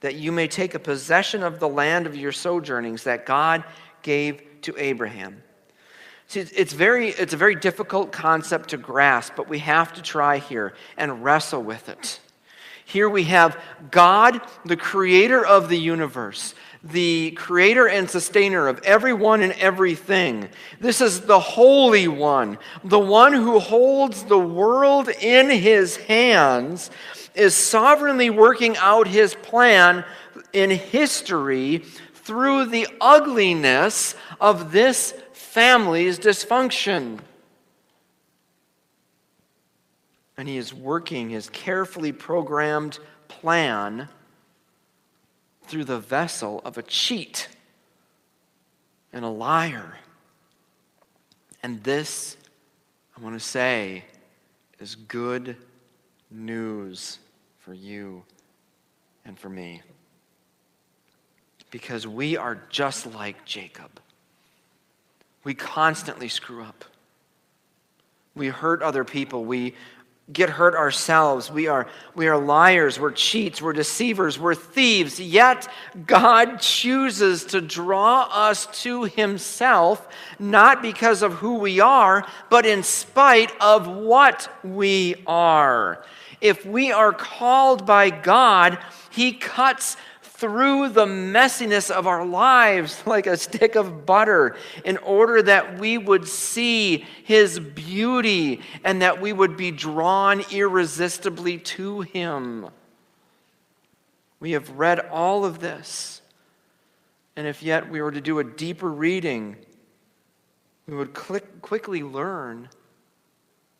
that 0.00 0.14
you 0.14 0.32
may 0.32 0.48
take 0.48 0.74
a 0.74 0.78
possession 0.78 1.42
of 1.42 1.58
the 1.58 1.68
land 1.68 2.06
of 2.06 2.16
your 2.16 2.32
sojournings 2.32 3.04
that 3.04 3.26
God 3.26 3.64
gave 4.02 4.42
to 4.62 4.74
Abraham. 4.78 5.42
See, 6.28 6.40
it's, 6.40 6.72
very, 6.72 7.08
it's 7.08 7.32
a 7.32 7.38
very 7.38 7.54
difficult 7.54 8.12
concept 8.12 8.70
to 8.70 8.76
grasp, 8.76 9.32
but 9.36 9.48
we 9.48 9.58
have 9.60 9.92
to 9.94 10.02
try 10.02 10.38
here 10.38 10.74
and 10.96 11.24
wrestle 11.24 11.62
with 11.62 11.88
it. 11.88 12.20
Here 12.88 13.10
we 13.10 13.24
have 13.24 13.60
God, 13.90 14.40
the 14.64 14.74
creator 14.74 15.44
of 15.44 15.68
the 15.68 15.76
universe, 15.76 16.54
the 16.82 17.32
creator 17.32 17.86
and 17.86 18.08
sustainer 18.08 18.66
of 18.66 18.80
everyone 18.82 19.42
and 19.42 19.52
everything. 19.52 20.48
This 20.80 21.02
is 21.02 21.20
the 21.20 21.38
Holy 21.38 22.08
One, 22.08 22.56
the 22.82 22.98
one 22.98 23.34
who 23.34 23.58
holds 23.58 24.24
the 24.24 24.38
world 24.38 25.10
in 25.10 25.50
his 25.50 25.98
hands, 25.98 26.90
is 27.34 27.54
sovereignly 27.54 28.30
working 28.30 28.74
out 28.78 29.06
his 29.06 29.34
plan 29.34 30.02
in 30.54 30.70
history 30.70 31.84
through 32.14 32.70
the 32.70 32.88
ugliness 33.02 34.14
of 34.40 34.72
this 34.72 35.12
family's 35.34 36.18
dysfunction. 36.18 37.18
And 40.38 40.48
he 40.48 40.56
is 40.56 40.72
working 40.72 41.28
his 41.28 41.50
carefully 41.50 42.12
programmed 42.12 43.00
plan 43.26 44.08
through 45.64 45.84
the 45.84 45.98
vessel 45.98 46.62
of 46.64 46.78
a 46.78 46.82
cheat 46.82 47.48
and 49.12 49.24
a 49.24 49.28
liar. 49.28 49.98
And 51.62 51.82
this, 51.82 52.36
I 53.16 53.20
want 53.20 53.34
to 53.34 53.44
say, 53.44 54.04
is 54.78 54.94
good 54.94 55.56
news 56.30 57.18
for 57.58 57.74
you 57.74 58.22
and 59.24 59.36
for 59.36 59.48
me. 59.48 59.82
Because 61.72 62.06
we 62.06 62.36
are 62.36 62.62
just 62.70 63.12
like 63.12 63.44
Jacob. 63.44 64.00
We 65.42 65.54
constantly 65.54 66.28
screw 66.28 66.62
up. 66.62 66.84
We 68.34 68.48
hurt 68.48 68.82
other 68.82 69.04
people. 69.04 69.44
We 69.44 69.74
get 70.32 70.50
hurt 70.50 70.74
ourselves. 70.74 71.50
We 71.50 71.68
are, 71.68 71.86
we 72.14 72.28
are 72.28 72.36
liars. 72.36 73.00
We're 73.00 73.12
cheats. 73.12 73.62
We're 73.62 73.72
deceivers. 73.72 74.38
We're 74.38 74.54
thieves. 74.54 75.18
Yet 75.18 75.68
God 76.06 76.60
chooses 76.60 77.44
to 77.46 77.60
draw 77.60 78.28
us 78.30 78.66
to 78.82 79.04
Himself, 79.04 80.06
not 80.38 80.82
because 80.82 81.22
of 81.22 81.34
who 81.34 81.54
we 81.54 81.80
are, 81.80 82.26
but 82.50 82.66
in 82.66 82.82
spite 82.82 83.52
of 83.60 83.86
what 83.88 84.50
we 84.62 85.22
are. 85.26 86.04
If 86.40 86.64
we 86.66 86.92
are 86.92 87.12
called 87.12 87.86
by 87.86 88.10
God, 88.10 88.78
He 89.10 89.32
cuts 89.32 89.96
through 90.38 90.88
the 90.88 91.04
messiness 91.04 91.90
of 91.90 92.06
our 92.06 92.24
lives 92.24 93.02
like 93.06 93.26
a 93.26 93.36
stick 93.36 93.74
of 93.74 94.06
butter 94.06 94.56
in 94.84 94.96
order 94.98 95.42
that 95.42 95.78
we 95.78 95.98
would 95.98 96.26
see 96.28 97.04
His 97.24 97.58
beauty 97.58 98.60
and 98.84 99.02
that 99.02 99.20
we 99.20 99.32
would 99.32 99.56
be 99.56 99.72
drawn 99.72 100.42
irresistibly 100.52 101.58
to 101.58 102.02
Him. 102.02 102.68
We 104.40 104.52
have 104.52 104.70
read 104.70 105.00
all 105.00 105.44
of 105.44 105.58
this. 105.58 106.22
And 107.34 107.46
if 107.46 107.62
yet 107.62 107.90
we 107.90 108.00
were 108.00 108.12
to 108.12 108.20
do 108.20 108.38
a 108.38 108.44
deeper 108.44 108.88
reading, 108.88 109.56
we 110.86 110.96
would 110.96 111.14
click, 111.14 111.60
quickly 111.62 112.02
learn 112.02 112.68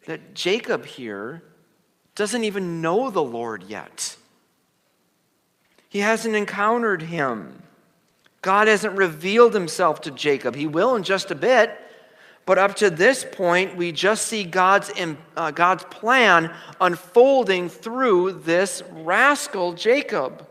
that 0.07 0.35
Jacob 0.35 0.85
here 0.85 1.43
doesn't 2.17 2.43
even 2.43 2.81
know 2.81 3.11
the 3.11 3.23
Lord 3.23 3.65
yet. 3.65 4.18
He 5.89 6.01
hasn't 6.01 6.37
encountered 6.37 7.03
him. 7.03 7.63
God 8.43 8.69
hasn't 8.69 8.97
revealed 8.97 9.55
himself 9.55 10.01
to 10.03 10.11
Jacob. 10.11 10.55
He 10.55 10.67
will 10.67 10.95
in 10.95 11.03
just 11.03 11.31
a 11.31 11.35
bit. 11.35 11.79
But 12.47 12.57
up 12.57 12.77
to 12.77 12.89
this 12.89 13.27
point, 13.31 13.77
we 13.77 13.93
just 13.93 14.27
see 14.27 14.43
God's, 14.43 14.91
uh, 15.37 15.51
God's 15.51 15.85
plan 15.85 16.55
unfolding 16.81 17.69
through 17.69 18.33
this 18.33 18.83
rascal 18.91 19.75
Jacob. 19.75 20.49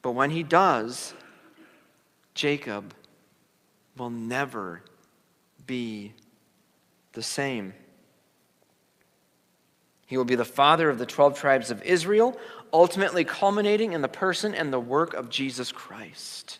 But 0.00 0.12
when 0.12 0.30
he 0.30 0.42
does, 0.42 1.12
Jacob 2.34 2.94
will 3.98 4.10
never 4.10 4.82
be 5.66 6.12
the 7.12 7.22
same. 7.22 7.74
He 10.06 10.16
will 10.16 10.24
be 10.24 10.34
the 10.34 10.44
father 10.44 10.88
of 10.90 10.98
the 10.98 11.06
12 11.06 11.38
tribes 11.38 11.70
of 11.70 11.82
Israel, 11.82 12.38
ultimately 12.72 13.24
culminating 13.24 13.92
in 13.92 14.02
the 14.02 14.08
person 14.08 14.54
and 14.54 14.72
the 14.72 14.80
work 14.80 15.14
of 15.14 15.28
Jesus 15.28 15.70
Christ. 15.72 16.58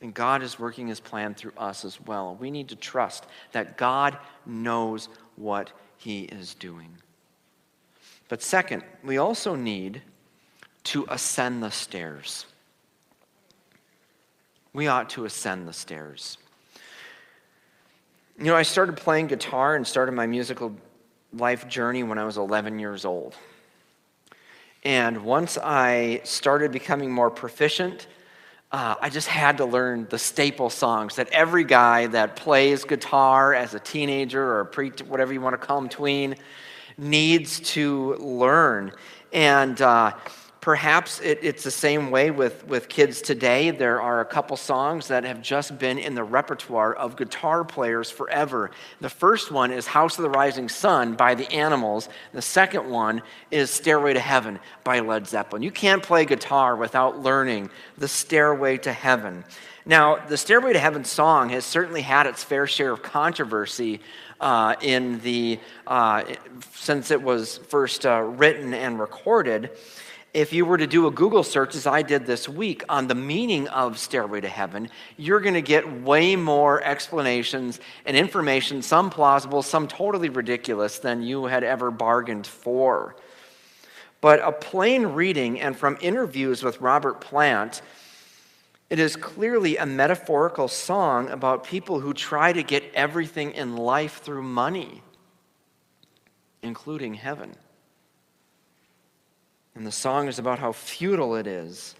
And 0.00 0.12
God 0.12 0.42
is 0.42 0.58
working 0.58 0.88
his 0.88 1.00
plan 1.00 1.34
through 1.34 1.52
us 1.56 1.84
as 1.84 2.00
well. 2.00 2.36
We 2.38 2.50
need 2.50 2.68
to 2.68 2.76
trust 2.76 3.26
that 3.52 3.76
God 3.76 4.18
knows 4.44 5.08
what 5.36 5.72
he 5.96 6.24
is 6.24 6.54
doing. 6.54 6.90
But 8.28 8.42
second, 8.42 8.82
we 9.02 9.18
also 9.18 9.54
need 9.54 10.02
to 10.84 11.06
ascend 11.08 11.62
the 11.62 11.70
stairs. 11.70 12.46
We 14.72 14.88
ought 14.88 15.10
to 15.10 15.24
ascend 15.24 15.66
the 15.66 15.72
stairs. 15.72 16.36
You 18.38 18.46
know, 18.46 18.56
I 18.56 18.62
started 18.62 18.96
playing 18.96 19.28
guitar 19.28 19.76
and 19.76 19.86
started 19.86 20.12
my 20.12 20.26
musical 20.26 20.74
life 21.32 21.68
journey 21.68 22.02
when 22.02 22.18
I 22.18 22.24
was 22.24 22.36
11 22.36 22.78
years 22.78 23.04
old. 23.04 23.36
And 24.84 25.24
once 25.24 25.56
I 25.56 26.20
started 26.24 26.70
becoming 26.70 27.10
more 27.10 27.30
proficient, 27.30 28.06
uh, 28.70 28.96
I 29.00 29.08
just 29.08 29.28
had 29.28 29.58
to 29.58 29.64
learn 29.64 30.06
the 30.10 30.18
staple 30.18 30.68
songs 30.68 31.16
that 31.16 31.28
every 31.28 31.64
guy 31.64 32.08
that 32.08 32.36
plays 32.36 32.84
guitar 32.84 33.54
as 33.54 33.74
a 33.74 33.80
teenager 33.80 34.42
or 34.42 34.60
a 34.60 34.66
pre, 34.66 34.90
whatever 35.06 35.32
you 35.32 35.40
want 35.40 35.54
to 35.58 35.64
call 35.64 35.80
them, 35.80 35.88
tween, 35.88 36.34
needs 36.98 37.60
to 37.60 38.14
learn. 38.16 38.92
And 39.32 39.80
uh, 39.80 40.12
Perhaps 40.64 41.20
it, 41.20 41.40
it's 41.42 41.62
the 41.62 41.70
same 41.70 42.10
way 42.10 42.30
with, 42.30 42.66
with 42.66 42.88
kids 42.88 43.20
today. 43.20 43.70
There 43.70 44.00
are 44.00 44.22
a 44.22 44.24
couple 44.24 44.56
songs 44.56 45.08
that 45.08 45.22
have 45.22 45.42
just 45.42 45.78
been 45.78 45.98
in 45.98 46.14
the 46.14 46.24
repertoire 46.24 46.94
of 46.94 47.16
guitar 47.16 47.64
players 47.64 48.10
forever. 48.10 48.70
The 49.02 49.10
first 49.10 49.50
one 49.50 49.70
is 49.70 49.86
House 49.86 50.16
of 50.16 50.22
the 50.22 50.30
Rising 50.30 50.70
Sun 50.70 51.16
by 51.16 51.34
the 51.34 51.52
Animals. 51.52 52.08
The 52.32 52.40
second 52.40 52.88
one 52.88 53.20
is 53.50 53.68
Stairway 53.70 54.14
to 54.14 54.20
Heaven 54.20 54.58
by 54.84 55.00
Led 55.00 55.28
Zeppelin. 55.28 55.62
You 55.62 55.70
can't 55.70 56.02
play 56.02 56.24
guitar 56.24 56.76
without 56.76 57.18
learning 57.18 57.68
the 57.98 58.08
Stairway 58.08 58.78
to 58.78 58.92
Heaven. 58.94 59.44
Now, 59.84 60.16
the 60.16 60.38
Stairway 60.38 60.72
to 60.72 60.78
Heaven 60.78 61.04
song 61.04 61.50
has 61.50 61.66
certainly 61.66 62.00
had 62.00 62.26
its 62.26 62.42
fair 62.42 62.66
share 62.66 62.92
of 62.92 63.02
controversy 63.02 64.00
uh, 64.40 64.76
in 64.80 65.20
the, 65.20 65.60
uh, 65.86 66.24
since 66.72 67.10
it 67.10 67.20
was 67.20 67.58
first 67.68 68.06
uh, 68.06 68.22
written 68.22 68.72
and 68.72 68.98
recorded 68.98 69.68
if 70.34 70.52
you 70.52 70.66
were 70.66 70.76
to 70.76 70.86
do 70.88 71.06
a 71.06 71.12
Google 71.12 71.44
search, 71.44 71.76
as 71.76 71.86
I 71.86 72.02
did 72.02 72.26
this 72.26 72.48
week, 72.48 72.82
on 72.88 73.06
the 73.06 73.14
meaning 73.14 73.68
of 73.68 74.00
Stairway 74.00 74.40
to 74.40 74.48
Heaven, 74.48 74.90
you're 75.16 75.38
going 75.38 75.54
to 75.54 75.62
get 75.62 76.02
way 76.02 76.34
more 76.34 76.82
explanations 76.82 77.78
and 78.04 78.16
information, 78.16 78.82
some 78.82 79.10
plausible, 79.10 79.62
some 79.62 79.86
totally 79.86 80.28
ridiculous, 80.28 80.98
than 80.98 81.22
you 81.22 81.44
had 81.44 81.62
ever 81.62 81.92
bargained 81.92 82.48
for. 82.48 83.14
But 84.20 84.40
a 84.40 84.50
plain 84.50 85.06
reading 85.06 85.60
and 85.60 85.76
from 85.76 85.98
interviews 86.00 86.64
with 86.64 86.80
Robert 86.80 87.20
Plant, 87.20 87.80
it 88.90 88.98
is 88.98 89.14
clearly 89.14 89.76
a 89.76 89.86
metaphorical 89.86 90.66
song 90.66 91.30
about 91.30 91.62
people 91.62 92.00
who 92.00 92.12
try 92.12 92.52
to 92.52 92.64
get 92.64 92.82
everything 92.92 93.52
in 93.52 93.76
life 93.76 94.20
through 94.22 94.42
money, 94.42 95.00
including 96.60 97.14
heaven. 97.14 97.54
And 99.74 99.86
the 99.86 99.92
song 99.92 100.28
is 100.28 100.38
about 100.38 100.58
how 100.58 100.72
futile 100.72 101.34
it 101.36 101.46
is 101.46 101.94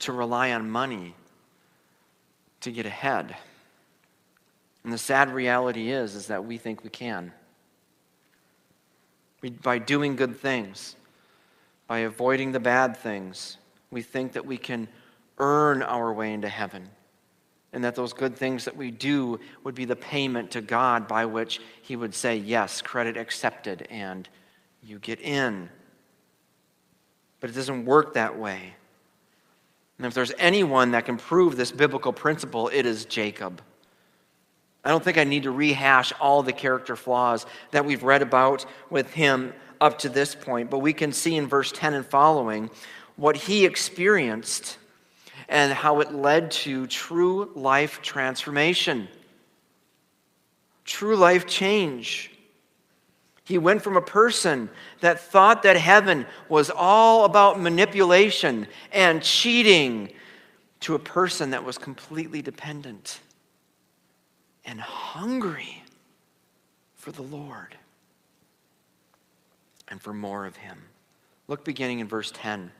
to 0.00 0.12
rely 0.12 0.52
on 0.52 0.70
money 0.70 1.14
to 2.60 2.70
get 2.70 2.86
ahead. 2.86 3.36
And 4.84 4.92
the 4.92 4.98
sad 4.98 5.32
reality 5.32 5.90
is, 5.90 6.14
is 6.14 6.26
that 6.28 6.44
we 6.44 6.58
think 6.58 6.84
we 6.84 6.90
can. 6.90 7.32
We, 9.40 9.50
by 9.50 9.78
doing 9.78 10.16
good 10.16 10.38
things, 10.38 10.96
by 11.86 12.00
avoiding 12.00 12.52
the 12.52 12.60
bad 12.60 12.96
things, 12.96 13.56
we 13.90 14.02
think 14.02 14.32
that 14.32 14.46
we 14.46 14.56
can 14.56 14.88
earn 15.38 15.82
our 15.82 16.12
way 16.12 16.32
into 16.32 16.48
heaven. 16.48 16.88
And 17.72 17.82
that 17.82 17.96
those 17.96 18.12
good 18.12 18.36
things 18.36 18.64
that 18.66 18.76
we 18.76 18.90
do 18.90 19.40
would 19.64 19.74
be 19.74 19.84
the 19.84 19.96
payment 19.96 20.52
to 20.52 20.60
God 20.60 21.08
by 21.08 21.26
which 21.26 21.60
He 21.82 21.96
would 21.96 22.14
say, 22.14 22.36
Yes, 22.36 22.80
credit 22.80 23.16
accepted, 23.16 23.86
and 23.90 24.28
you 24.82 24.98
get 25.00 25.20
in. 25.20 25.68
But 27.44 27.50
it 27.50 27.56
doesn't 27.56 27.84
work 27.84 28.14
that 28.14 28.38
way. 28.38 28.74
And 29.98 30.06
if 30.06 30.14
there's 30.14 30.32
anyone 30.38 30.92
that 30.92 31.04
can 31.04 31.18
prove 31.18 31.58
this 31.58 31.72
biblical 31.72 32.10
principle, 32.10 32.70
it 32.72 32.86
is 32.86 33.04
Jacob. 33.04 33.60
I 34.82 34.88
don't 34.88 35.04
think 35.04 35.18
I 35.18 35.24
need 35.24 35.42
to 35.42 35.50
rehash 35.50 36.10
all 36.18 36.42
the 36.42 36.54
character 36.54 36.96
flaws 36.96 37.44
that 37.70 37.84
we've 37.84 38.02
read 38.02 38.22
about 38.22 38.64
with 38.88 39.12
him 39.12 39.52
up 39.78 39.98
to 39.98 40.08
this 40.08 40.34
point, 40.34 40.70
but 40.70 40.78
we 40.78 40.94
can 40.94 41.12
see 41.12 41.36
in 41.36 41.46
verse 41.46 41.70
10 41.70 41.92
and 41.92 42.06
following 42.06 42.70
what 43.16 43.36
he 43.36 43.66
experienced 43.66 44.78
and 45.46 45.70
how 45.70 46.00
it 46.00 46.14
led 46.14 46.50
to 46.50 46.86
true 46.86 47.50
life 47.54 48.00
transformation, 48.00 49.06
true 50.86 51.14
life 51.14 51.46
change. 51.46 52.33
He 53.44 53.58
went 53.58 53.82
from 53.82 53.96
a 53.96 54.02
person 54.02 54.70
that 55.00 55.20
thought 55.20 55.62
that 55.64 55.76
heaven 55.76 56.26
was 56.48 56.70
all 56.70 57.26
about 57.26 57.60
manipulation 57.60 58.66
and 58.90 59.22
cheating 59.22 60.10
to 60.80 60.94
a 60.94 60.98
person 60.98 61.50
that 61.50 61.62
was 61.62 61.76
completely 61.76 62.40
dependent 62.40 63.20
and 64.64 64.80
hungry 64.80 65.82
for 66.94 67.12
the 67.12 67.22
Lord 67.22 67.76
and 69.88 70.00
for 70.00 70.14
more 70.14 70.46
of 70.46 70.56
Him. 70.56 70.78
Look 71.46 71.64
beginning 71.64 71.98
in 72.00 72.08
verse 72.08 72.32
10. 72.34 72.72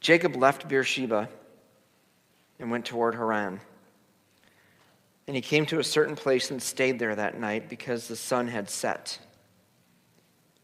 Jacob 0.00 0.36
left 0.36 0.66
Beersheba 0.66 1.28
and 2.58 2.70
went 2.70 2.86
toward 2.86 3.14
Haran. 3.14 3.60
And 5.26 5.36
he 5.36 5.42
came 5.42 5.66
to 5.66 5.78
a 5.78 5.84
certain 5.84 6.16
place 6.16 6.50
and 6.50 6.62
stayed 6.62 6.98
there 6.98 7.14
that 7.14 7.38
night 7.38 7.68
because 7.68 8.08
the 8.08 8.16
sun 8.16 8.48
had 8.48 8.70
set. 8.70 9.18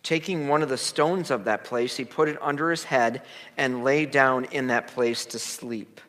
Taking 0.02 0.48
one 0.48 0.62
of 0.62 0.68
the 0.68 0.78
stones 0.78 1.30
of 1.30 1.44
that 1.44 1.64
place, 1.64 1.96
he 1.96 2.04
put 2.04 2.28
it 2.28 2.36
under 2.40 2.70
his 2.70 2.84
head 2.84 3.22
and 3.56 3.84
lay 3.84 4.04
down 4.04 4.46
in 4.46 4.66
that 4.68 4.88
place 4.88 5.24
to 5.26 5.38
sleep. 5.38 6.00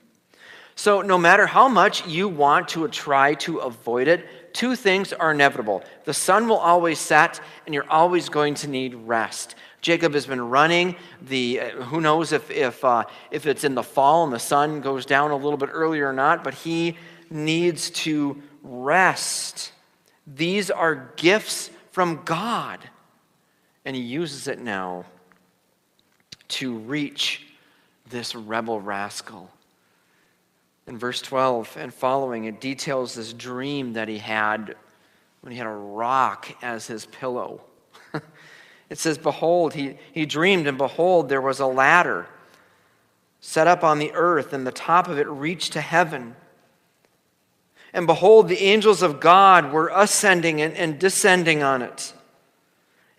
So, 0.76 1.02
no 1.02 1.20
matter 1.20 1.46
how 1.46 1.68
much 1.68 2.08
you 2.08 2.28
want 2.28 2.70
to 2.70 2.88
try 2.88 3.36
to 3.36 3.60
avoid 3.60 4.08
it, 4.08 4.54
two 4.54 4.76
things 4.76 5.14
are 5.14 5.32
inevitable. 5.32 5.84
The 6.06 6.14
sun 6.14 6.48
will 6.48 6.58
always 6.58 6.98
set, 6.98 7.40
and 7.66 7.76
you're 7.76 7.90
always 7.90 8.30
going 8.30 8.56
to 8.56 8.68
need 8.68 8.96
rest. 8.96 9.56
Jacob 9.82 10.14
has 10.14 10.26
been 10.26 10.50
running. 10.50 10.96
The 11.22 11.60
uh, 11.60 11.70
who 11.84 12.02
knows 12.02 12.32
if 12.32 12.50
if 12.50 12.84
uh, 12.84 13.04
if 13.30 13.46
it's 13.46 13.64
in 13.64 13.76
the 13.76 13.84
fall 13.84 14.24
and 14.24 14.34
the 14.34 14.40
sun 14.40 14.82
goes 14.82 15.06
down 15.06 15.32
a 15.32 15.36
little 15.36 15.58
bit 15.58 15.70
earlier 15.72 16.10
or 16.10 16.14
not, 16.14 16.44
but 16.44 16.54
he 16.54 16.98
needs 17.30 17.90
to 17.92 18.42
rest. 18.64 19.74
These 20.26 20.72
are 20.72 21.12
gifts 21.18 21.70
from 21.92 22.22
God, 22.24 22.80
and 23.86 23.96
he 23.96 24.02
uses 24.02 24.48
it 24.48 24.60
now 24.60 25.06
to 26.50 26.76
reach 26.76 27.48
this 28.10 28.36
rebel 28.36 28.80
rascal 28.80 29.50
in 30.88 30.98
verse 30.98 31.22
12 31.22 31.78
and 31.80 31.94
following, 31.94 32.46
it 32.46 32.60
details 32.60 33.16
this 33.16 33.34
dream 33.34 33.94
that 33.94 34.08
he 34.08 34.18
had 34.18 34.76
when 35.42 35.52
he 35.52 35.58
had 35.58 35.68
a 35.68 35.72
rock 35.72 36.50
as 36.62 36.88
his 36.88 37.06
pillow. 37.06 37.62
it 38.90 38.98
says, 38.98 39.18
Behold, 39.18 39.74
he, 39.74 39.98
he 40.12 40.26
dreamed, 40.26 40.68
and 40.68 40.78
behold, 40.78 41.30
there 41.30 41.42
was 41.42 41.60
a 41.60 41.66
ladder 41.66 42.28
set 43.40 43.68
up 43.68 43.84
on 43.84 44.00
the 44.00 44.12
earth, 44.14 44.54
and 44.54 44.68
the 44.68 44.72
top 44.72 45.08
of 45.08 45.18
it 45.18 45.28
reached 45.28 45.74
to 45.74 45.82
heaven. 45.82 46.36
And 47.94 48.08
behold, 48.08 48.48
the 48.48 48.62
angels 48.62 49.02
of 49.02 49.20
God 49.20 49.72
were 49.72 49.92
ascending 49.94 50.62
and, 50.62 50.74
and 50.76 51.00
descending 51.00 51.62
on 51.62 51.82
it. 51.82 52.14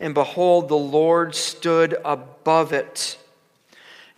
And 0.05 0.13
behold, 0.13 0.69
the 0.69 0.77
Lord 0.77 1.35
stood 1.35 1.97
above 2.05 2.75
it. 2.75 3.17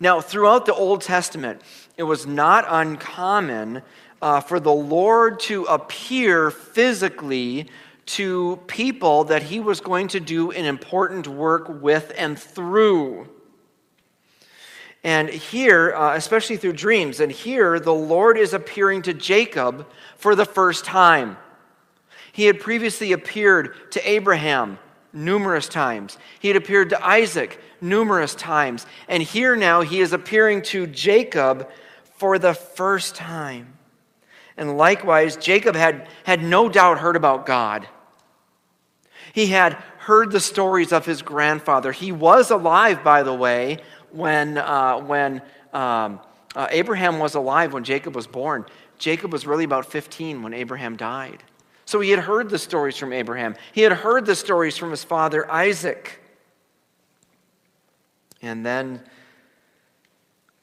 Now, 0.01 0.19
throughout 0.19 0.65
the 0.65 0.73
Old 0.73 0.99
Testament, 0.99 1.61
it 1.95 2.03
was 2.03 2.27
not 2.27 2.65
uncommon 2.67 3.83
uh, 4.21 4.41
for 4.41 4.59
the 4.59 4.73
Lord 4.73 5.39
to 5.41 5.63
appear 5.63 6.51
physically 6.51 7.69
to 8.07 8.59
people 8.67 9.23
that 9.23 9.43
he 9.43 9.61
was 9.61 9.79
going 9.79 10.09
to 10.09 10.19
do 10.19 10.51
an 10.51 10.65
important 10.65 11.25
work 11.25 11.69
with 11.69 12.11
and 12.17 12.37
through. 12.37 13.29
And 15.05 15.29
here, 15.29 15.95
uh, 15.95 16.17
especially 16.17 16.57
through 16.57 16.73
dreams, 16.73 17.21
and 17.21 17.31
here 17.31 17.79
the 17.79 17.93
Lord 17.93 18.37
is 18.37 18.53
appearing 18.53 19.03
to 19.03 19.13
Jacob 19.13 19.87
for 20.17 20.35
the 20.35 20.43
first 20.43 20.83
time. 20.83 21.37
He 22.33 22.43
had 22.43 22.59
previously 22.59 23.13
appeared 23.13 23.73
to 23.91 24.05
Abraham 24.09 24.79
numerous 25.13 25.67
times, 25.67 26.17
he 26.39 26.47
had 26.47 26.57
appeared 26.57 26.89
to 26.89 27.05
Isaac 27.05 27.59
numerous 27.81 28.35
times, 28.35 28.85
and 29.07 29.21
here 29.21 29.55
now 29.55 29.81
he 29.81 29.99
is 29.99 30.13
appearing 30.13 30.61
to 30.63 30.87
Jacob 30.87 31.69
for 32.17 32.39
the 32.39 32.53
first 32.53 33.15
time. 33.15 33.73
And 34.57 34.77
likewise, 34.77 35.37
Jacob 35.37 35.75
had, 35.75 36.07
had 36.23 36.43
no 36.43 36.67
doubt 36.67 36.99
heard 36.99 37.15
about 37.15 37.45
God. 37.45 37.87
He 39.33 39.47
had 39.47 39.73
heard 39.99 40.31
the 40.31 40.39
stories 40.39 40.91
of 40.91 41.05
his 41.05 41.21
grandfather. 41.21 41.91
He 41.91 42.11
was 42.11 42.49
alive, 42.49 43.03
by 43.03 43.21
the 43.21 43.33
way, 43.33 43.77
when, 44.11 44.57
uh, 44.57 44.97
when 44.99 45.41
um, 45.73 46.19
uh, 46.55 46.67
Abraham 46.71 47.19
was 47.19 47.35
alive 47.35 47.73
when 47.73 47.83
Jacob 47.83 48.15
was 48.15 48.25
born. 48.25 48.65
Jacob 48.97 49.31
was 49.31 49.45
really 49.45 49.63
about 49.63 49.85
15 49.85 50.41
when 50.41 50.53
Abraham 50.53 50.95
died. 50.95 51.43
So 51.87 52.01
he 52.01 52.11
had 52.11 52.19
heard 52.19 52.49
the 52.49 52.59
stories 52.59 52.97
from 52.97 53.13
Abraham, 53.13 53.55
he 53.71 53.81
had 53.81 53.93
heard 53.93 54.25
the 54.25 54.35
stories 54.35 54.75
from 54.75 54.91
his 54.91 55.05
father 55.05 55.49
Isaac. 55.49 56.21
And 58.41 58.63
then 58.63 59.01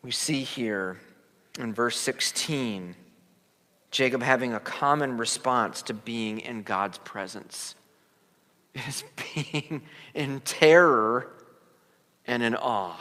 we 0.02 0.10
see 0.10 0.42
here 0.42 1.00
in 1.58 1.72
verse 1.72 1.98
16, 1.98 2.94
Jacob 3.90 4.22
having 4.22 4.52
a 4.52 4.60
common 4.60 5.16
response 5.16 5.80
to 5.82 5.94
being 5.94 6.40
in 6.40 6.62
God's 6.62 6.98
presence. 6.98 7.74
is 8.88 9.04
being 9.34 9.82
in 10.12 10.40
terror 10.40 11.32
and 12.26 12.42
in 12.42 12.54
awe. 12.54 13.00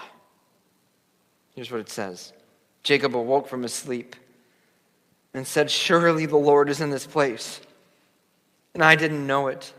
Here's 1.56 1.72
what 1.72 1.82
it 1.82 1.90
says 1.90 2.32
Jacob 2.84 3.18
awoke 3.18 3.50
from 3.50 3.64
his 3.64 3.74
sleep 3.74 4.16
and 5.34 5.46
said, 5.46 5.70
Surely 5.70 6.26
the 6.26 6.38
Lord 6.38 6.70
is 6.70 6.80
in 6.80 6.90
this 6.90 7.06
place. 7.06 7.60
And 8.74 8.84
I 8.84 8.96
didn't 8.96 9.26
know 9.26 9.48
it. 9.48 9.74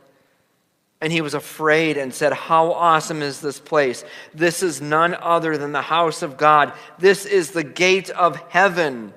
And 1.01 1.13
he 1.13 1.21
was 1.21 1.35
afraid 1.35 1.97
and 1.99 2.15
said, 2.15 2.33
How 2.33 2.73
awesome 2.73 3.21
is 3.21 3.41
this 3.41 3.61
place? 3.61 4.05
This 4.33 4.63
is 4.63 4.81
none 4.81 5.15
other 5.21 5.59
than 5.59 5.73
the 5.73 5.83
house 5.83 6.23
of 6.23 6.37
God. 6.37 6.73
This 6.99 7.27
is 7.27 7.51
the 7.51 7.65
gate 7.65 8.11
of 8.11 8.37
heaven. 8.49 9.13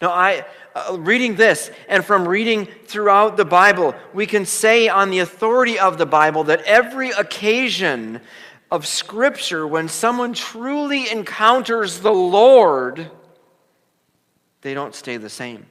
Now, 0.00 0.10
I, 0.10 0.44
uh, 0.74 0.96
reading 0.98 1.36
this 1.36 1.70
and 1.88 2.04
from 2.04 2.26
reading 2.26 2.66
throughout 2.84 3.36
the 3.36 3.44
Bible, 3.44 3.94
we 4.12 4.26
can 4.26 4.44
say 4.44 4.88
on 4.88 5.10
the 5.10 5.20
authority 5.20 5.78
of 5.78 5.98
the 5.98 6.06
Bible 6.06 6.44
that 6.44 6.62
every 6.62 7.10
occasion 7.10 8.20
of 8.70 8.86
Scripture, 8.86 9.66
when 9.66 9.88
someone 9.88 10.32
truly 10.32 11.10
encounters 11.10 12.00
the 12.00 12.12
Lord, 12.12 13.10
they 14.62 14.74
don't 14.74 14.94
stay 14.94 15.16
the 15.16 15.30
same. 15.30 15.66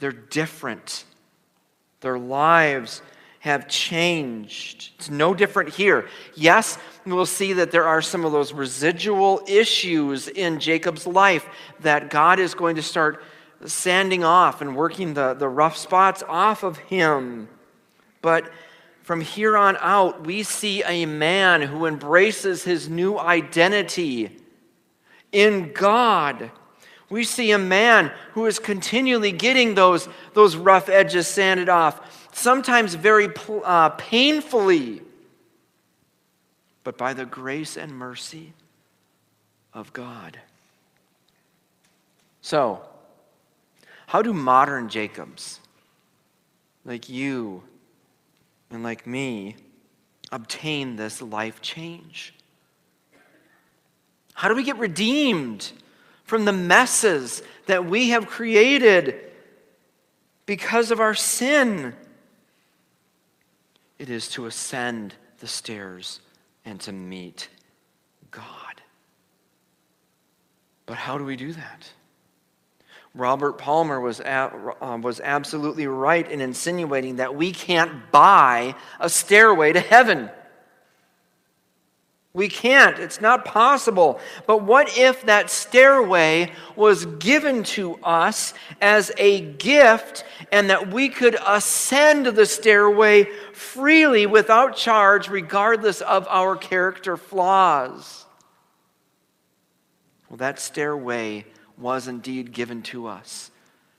They're 0.00 0.12
different. 0.12 1.04
Their 2.00 2.18
lives 2.18 3.02
have 3.40 3.68
changed. 3.68 4.92
It's 4.98 5.08
no 5.08 5.32
different 5.32 5.70
here. 5.70 6.08
Yes, 6.34 6.78
we'll 7.06 7.24
see 7.26 7.54
that 7.54 7.70
there 7.70 7.84
are 7.86 8.02
some 8.02 8.24
of 8.24 8.32
those 8.32 8.52
residual 8.52 9.42
issues 9.46 10.28
in 10.28 10.60
Jacob's 10.60 11.06
life 11.06 11.46
that 11.80 12.10
God 12.10 12.38
is 12.38 12.54
going 12.54 12.76
to 12.76 12.82
start 12.82 13.22
sanding 13.64 14.24
off 14.24 14.60
and 14.60 14.76
working 14.76 15.14
the, 15.14 15.34
the 15.34 15.48
rough 15.48 15.76
spots 15.76 16.22
off 16.28 16.62
of 16.62 16.78
him. 16.78 17.48
But 18.20 18.50
from 19.02 19.20
here 19.22 19.56
on 19.56 19.76
out, 19.80 20.26
we 20.26 20.42
see 20.42 20.82
a 20.82 21.06
man 21.06 21.62
who 21.62 21.86
embraces 21.86 22.64
his 22.64 22.88
new 22.88 23.18
identity 23.18 24.38
in 25.32 25.72
God 25.72 26.50
we 27.10 27.24
see 27.24 27.50
a 27.50 27.58
man 27.58 28.12
who 28.32 28.46
is 28.46 28.58
continually 28.60 29.32
getting 29.32 29.74
those, 29.74 30.08
those 30.32 30.54
rough 30.56 30.88
edges 30.88 31.26
sanded 31.26 31.68
off, 31.68 32.28
sometimes 32.32 32.94
very 32.94 33.28
uh, 33.64 33.90
painfully, 33.90 35.02
but 36.84 36.96
by 36.96 37.12
the 37.12 37.26
grace 37.26 37.76
and 37.76 37.92
mercy 37.92 38.52
of 39.74 39.92
God. 39.92 40.38
So, 42.40 42.82
How 44.06 44.22
do 44.22 44.32
modern 44.32 44.88
Jacobs, 44.88 45.60
like 46.84 47.08
you 47.08 47.62
and 48.70 48.82
like 48.82 49.06
me, 49.06 49.56
obtain 50.32 50.96
this 50.96 51.22
life 51.22 51.60
change? 51.60 52.34
How 54.34 54.48
do 54.48 54.54
we 54.54 54.64
get 54.64 54.78
redeemed 54.78 55.70
from 56.30 56.44
the 56.44 56.52
messes 56.52 57.42
that 57.66 57.86
we 57.86 58.10
have 58.10 58.28
created 58.28 59.16
because 60.46 60.92
of 60.92 61.00
our 61.00 61.12
sin? 61.12 61.92
It 63.98 64.08
is 64.08 64.28
to 64.28 64.46
ascend 64.46 65.12
the 65.40 65.48
stairs 65.48 66.20
and 66.64 66.78
to 66.82 66.92
meet 66.92 67.48
God. 68.30 68.44
But 70.86 70.98
how 70.98 71.18
do 71.18 71.24
we 71.24 71.34
do 71.34 71.52
that? 71.52 71.90
Robert 73.12 73.58
Palmer 73.58 74.00
was, 74.00 74.20
uh, 74.20 74.50
was 75.02 75.20
absolutely 75.20 75.88
right 75.88 76.30
in 76.30 76.40
insinuating 76.40 77.16
that 77.16 77.34
we 77.34 77.50
can't 77.50 78.12
buy 78.12 78.76
a 79.00 79.10
stairway 79.10 79.72
to 79.72 79.80
heaven. 79.80 80.30
We 82.32 82.48
can't. 82.48 82.98
It's 82.98 83.20
not 83.20 83.44
possible. 83.44 84.20
But 84.46 84.62
what 84.62 84.96
if 84.96 85.26
that 85.26 85.50
stairway 85.50 86.52
was 86.76 87.04
given 87.04 87.64
to 87.64 87.96
us 88.04 88.54
as 88.80 89.10
a 89.18 89.40
gift 89.40 90.24
and 90.52 90.70
that 90.70 90.92
we 90.92 91.08
could 91.08 91.36
ascend 91.44 92.26
the 92.26 92.46
stairway 92.46 93.24
freely 93.52 94.26
without 94.26 94.76
charge, 94.76 95.28
regardless 95.28 96.02
of 96.02 96.28
our 96.28 96.54
character 96.54 97.16
flaws? 97.16 98.26
Well, 100.28 100.36
that 100.36 100.60
stairway 100.60 101.46
was 101.76 102.06
indeed 102.06 102.52
given 102.52 102.82
to 102.82 103.08
us 103.08 103.50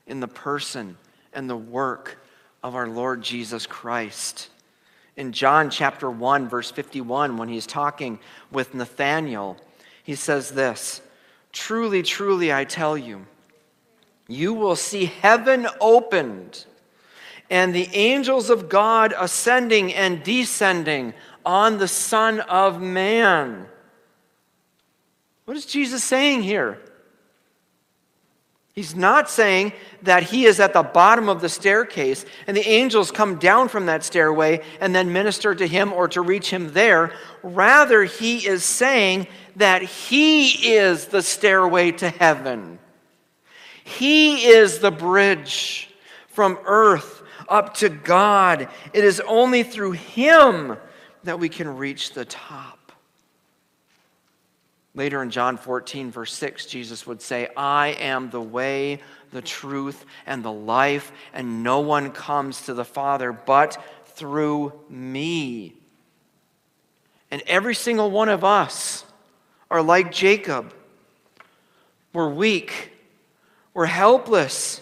in 0.07 0.21
the 0.21 0.27
person 0.29 0.95
and 1.33 1.49
the 1.49 1.57
work 1.57 2.17
of 2.63 2.75
our 2.75 2.87
Lord 2.87 3.21
Jesus 3.21 3.65
Christ 3.65 4.50
in 5.17 5.31
John 5.31 5.69
chapter 5.69 6.09
1, 6.09 6.47
verse 6.47 6.71
51, 6.71 7.37
when 7.37 7.49
he's 7.49 7.67
talking 7.67 8.19
with 8.51 8.73
Nathanael, 8.73 9.57
he 10.03 10.15
says 10.15 10.51
this 10.51 11.01
Truly, 11.51 12.03
truly, 12.03 12.53
I 12.53 12.63
tell 12.63 12.97
you, 12.97 13.25
you 14.27 14.53
will 14.53 14.75
see 14.75 15.05
heaven 15.05 15.67
opened 15.79 16.65
and 17.49 17.75
the 17.75 17.89
angels 17.93 18.49
of 18.49 18.69
God 18.69 19.13
ascending 19.17 19.93
and 19.93 20.23
descending 20.23 21.13
on 21.45 21.77
the 21.77 21.87
Son 21.87 22.39
of 22.39 22.81
Man. 22.81 23.67
What 25.43 25.57
is 25.57 25.65
Jesus 25.65 26.01
saying 26.01 26.43
here? 26.43 26.79
He's 28.73 28.95
not 28.95 29.29
saying 29.29 29.73
that 30.03 30.23
he 30.23 30.45
is 30.45 30.61
at 30.61 30.71
the 30.71 30.83
bottom 30.83 31.27
of 31.27 31.41
the 31.41 31.49
staircase 31.49 32.25
and 32.47 32.55
the 32.55 32.67
angels 32.67 33.11
come 33.11 33.37
down 33.37 33.67
from 33.67 33.87
that 33.87 34.03
stairway 34.03 34.63
and 34.79 34.95
then 34.95 35.11
minister 35.11 35.53
to 35.53 35.67
him 35.67 35.91
or 35.91 36.07
to 36.09 36.21
reach 36.21 36.49
him 36.49 36.71
there. 36.71 37.11
Rather, 37.43 38.03
he 38.03 38.47
is 38.47 38.63
saying 38.63 39.27
that 39.57 39.81
he 39.81 40.73
is 40.73 41.07
the 41.07 41.21
stairway 41.21 41.91
to 41.91 42.09
heaven. 42.09 42.79
He 43.83 44.45
is 44.45 44.79
the 44.79 44.91
bridge 44.91 45.89
from 46.29 46.57
earth 46.65 47.23
up 47.49 47.73
to 47.75 47.89
God. 47.89 48.69
It 48.93 49.03
is 49.03 49.21
only 49.27 49.63
through 49.63 49.91
him 49.91 50.77
that 51.23 51.39
we 51.39 51.49
can 51.49 51.75
reach 51.75 52.13
the 52.13 52.23
top. 52.23 52.80
Later 54.93 55.23
in 55.23 55.29
John 55.29 55.55
14, 55.55 56.11
verse 56.11 56.33
6, 56.33 56.65
Jesus 56.65 57.07
would 57.07 57.21
say, 57.21 57.47
I 57.55 57.89
am 57.99 58.29
the 58.29 58.41
way, 58.41 58.99
the 59.31 59.41
truth, 59.41 60.05
and 60.25 60.43
the 60.43 60.51
life, 60.51 61.13
and 61.33 61.63
no 61.63 61.79
one 61.79 62.11
comes 62.11 62.63
to 62.63 62.73
the 62.73 62.83
Father 62.83 63.31
but 63.31 63.81
through 64.07 64.73
me. 64.89 65.73
And 67.29 67.41
every 67.47 67.75
single 67.75 68.11
one 68.11 68.27
of 68.27 68.43
us 68.43 69.05
are 69.69 69.81
like 69.81 70.11
Jacob. 70.11 70.73
We're 72.11 72.29
weak, 72.29 72.91
we're 73.73 73.85
helpless. 73.85 74.81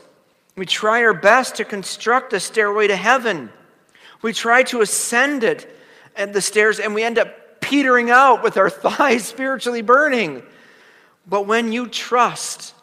We 0.55 0.65
try 0.65 1.03
our 1.03 1.13
best 1.13 1.55
to 1.55 1.63
construct 1.63 2.33
a 2.33 2.39
stairway 2.39 2.87
to 2.87 2.95
heaven. 2.95 3.49
We 4.21 4.33
try 4.33 4.63
to 4.63 4.81
ascend 4.81 5.45
it 5.45 5.73
and 6.17 6.33
the 6.33 6.41
stairs, 6.41 6.79
and 6.79 6.93
we 6.93 7.03
end 7.03 7.17
up 7.17 7.33
petering 7.69 8.09
out 8.09 8.41
with 8.41 8.57
our 8.57 8.69
thighs 8.69 9.25
spiritually 9.25 9.83
burning. 9.83 10.41
But 11.27 11.45
when 11.45 11.71
you 11.71 11.87
trust 11.87 12.73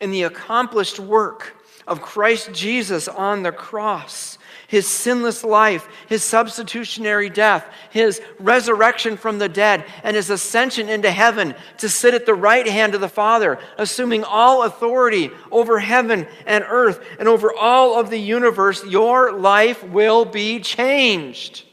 in 0.00 0.12
the 0.12 0.22
accomplished 0.22 1.00
work 1.00 1.56
of 1.86 2.00
Christ 2.00 2.52
Jesus 2.52 3.08
on 3.08 3.42
the 3.42 3.50
cross, 3.50 4.38
his 4.68 4.86
sinless 4.86 5.42
life, 5.44 5.88
his 6.08 6.22
substitutionary 6.22 7.28
death, 7.28 7.66
his 7.90 8.20
resurrection 8.38 9.16
from 9.16 9.38
the 9.38 9.48
dead, 9.48 9.84
and 10.02 10.14
his 10.14 10.30
ascension 10.30 10.88
into 10.88 11.10
heaven 11.10 11.54
to 11.78 11.88
sit 11.88 12.14
at 12.14 12.26
the 12.26 12.34
right 12.34 12.66
hand 12.66 12.94
of 12.94 13.00
the 13.00 13.08
Father, 13.08 13.58
assuming 13.78 14.22
all 14.22 14.62
authority 14.62 15.30
over 15.50 15.78
heaven 15.78 16.26
and 16.46 16.64
earth 16.68 17.04
and 17.18 17.28
over 17.28 17.52
all 17.52 17.98
of 17.98 18.10
the 18.10 18.20
universe, 18.20 18.84
your 18.84 19.32
life 19.32 19.82
will 19.84 20.24
be 20.24 20.60
changed. 20.60 21.65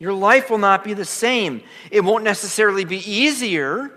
Your 0.00 0.14
life 0.14 0.50
will 0.50 0.58
not 0.58 0.82
be 0.82 0.94
the 0.94 1.04
same. 1.04 1.62
It 1.90 2.00
won't 2.00 2.24
necessarily 2.24 2.86
be 2.86 2.98
easier, 3.08 3.92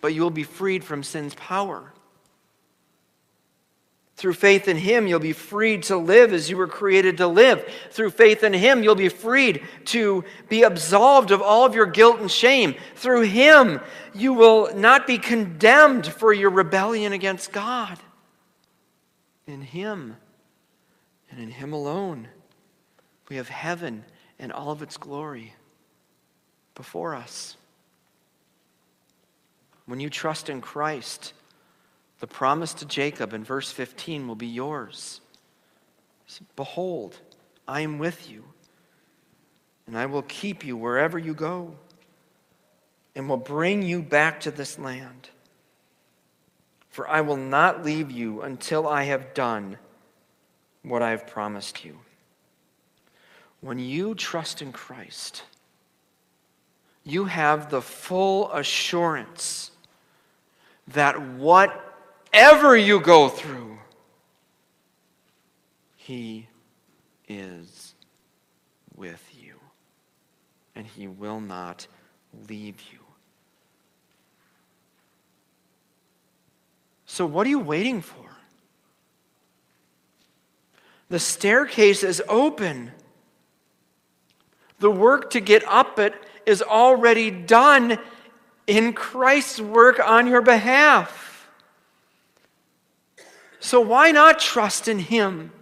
but 0.00 0.14
you 0.14 0.22
will 0.22 0.30
be 0.30 0.44
freed 0.44 0.84
from 0.84 1.02
sin's 1.02 1.34
power. 1.34 1.92
Through 4.14 4.34
faith 4.34 4.68
in 4.68 4.76
Him, 4.76 5.08
you'll 5.08 5.18
be 5.18 5.32
freed 5.32 5.82
to 5.84 5.96
live 5.96 6.32
as 6.32 6.48
you 6.48 6.56
were 6.56 6.68
created 6.68 7.16
to 7.16 7.26
live. 7.26 7.68
Through 7.90 8.10
faith 8.10 8.44
in 8.44 8.52
Him, 8.52 8.84
you'll 8.84 8.94
be 8.94 9.08
freed 9.08 9.64
to 9.86 10.22
be 10.48 10.62
absolved 10.62 11.32
of 11.32 11.42
all 11.42 11.66
of 11.66 11.74
your 11.74 11.86
guilt 11.86 12.20
and 12.20 12.30
shame. 12.30 12.76
Through 12.94 13.22
Him, 13.22 13.80
you 14.14 14.32
will 14.32 14.72
not 14.76 15.08
be 15.08 15.18
condemned 15.18 16.06
for 16.06 16.32
your 16.32 16.50
rebellion 16.50 17.12
against 17.12 17.50
God. 17.50 17.98
In 19.48 19.60
Him 19.60 20.16
and 21.28 21.40
in 21.40 21.50
Him 21.50 21.72
alone, 21.72 22.28
we 23.28 23.34
have 23.34 23.48
heaven 23.48 24.04
and 24.42 24.52
all 24.52 24.72
of 24.72 24.82
its 24.82 24.96
glory 24.96 25.54
before 26.74 27.14
us. 27.14 27.56
When 29.86 30.00
you 30.00 30.10
trust 30.10 30.50
in 30.50 30.60
Christ, 30.60 31.32
the 32.18 32.26
promise 32.26 32.74
to 32.74 32.84
Jacob 32.84 33.32
in 33.34 33.44
verse 33.44 33.70
15 33.70 34.26
will 34.26 34.34
be 34.34 34.48
yours. 34.48 35.20
Behold, 36.56 37.20
I 37.68 37.82
am 37.82 37.98
with 37.98 38.28
you, 38.28 38.44
and 39.86 39.96
I 39.96 40.06
will 40.06 40.22
keep 40.22 40.64
you 40.64 40.76
wherever 40.76 41.18
you 41.18 41.34
go, 41.34 41.76
and 43.14 43.28
will 43.28 43.36
bring 43.36 43.82
you 43.82 44.02
back 44.02 44.40
to 44.40 44.50
this 44.50 44.76
land. 44.76 45.28
For 46.88 47.08
I 47.08 47.20
will 47.20 47.36
not 47.36 47.84
leave 47.84 48.10
you 48.10 48.42
until 48.42 48.88
I 48.88 49.04
have 49.04 49.34
done 49.34 49.78
what 50.82 51.00
I 51.00 51.10
have 51.10 51.28
promised 51.28 51.84
you. 51.84 51.98
When 53.62 53.78
you 53.78 54.16
trust 54.16 54.60
in 54.60 54.72
Christ, 54.72 55.44
you 57.04 57.24
have 57.24 57.70
the 57.70 57.80
full 57.80 58.52
assurance 58.52 59.70
that 60.88 61.20
whatever 61.22 62.76
you 62.76 62.98
go 62.98 63.28
through, 63.28 63.78
He 65.96 66.48
is 67.28 67.94
with 68.96 69.24
you, 69.40 69.54
and 70.74 70.84
He 70.84 71.06
will 71.06 71.40
not 71.40 71.86
leave 72.48 72.82
you. 72.92 72.98
So, 77.06 77.24
what 77.24 77.46
are 77.46 77.50
you 77.50 77.60
waiting 77.60 78.00
for? 78.00 78.16
The 81.10 81.20
staircase 81.20 82.02
is 82.02 82.20
open. 82.28 82.90
The 84.82 84.90
work 84.90 85.30
to 85.30 85.40
get 85.40 85.62
up 85.68 86.00
it 86.00 86.12
is 86.44 86.60
already 86.60 87.30
done 87.30 88.00
in 88.66 88.94
Christ's 88.94 89.60
work 89.60 90.00
on 90.04 90.26
your 90.26 90.42
behalf. 90.42 91.48
So 93.60 93.80
why 93.80 94.10
not 94.10 94.40
trust 94.40 94.88
in 94.88 94.98
Him 94.98 95.52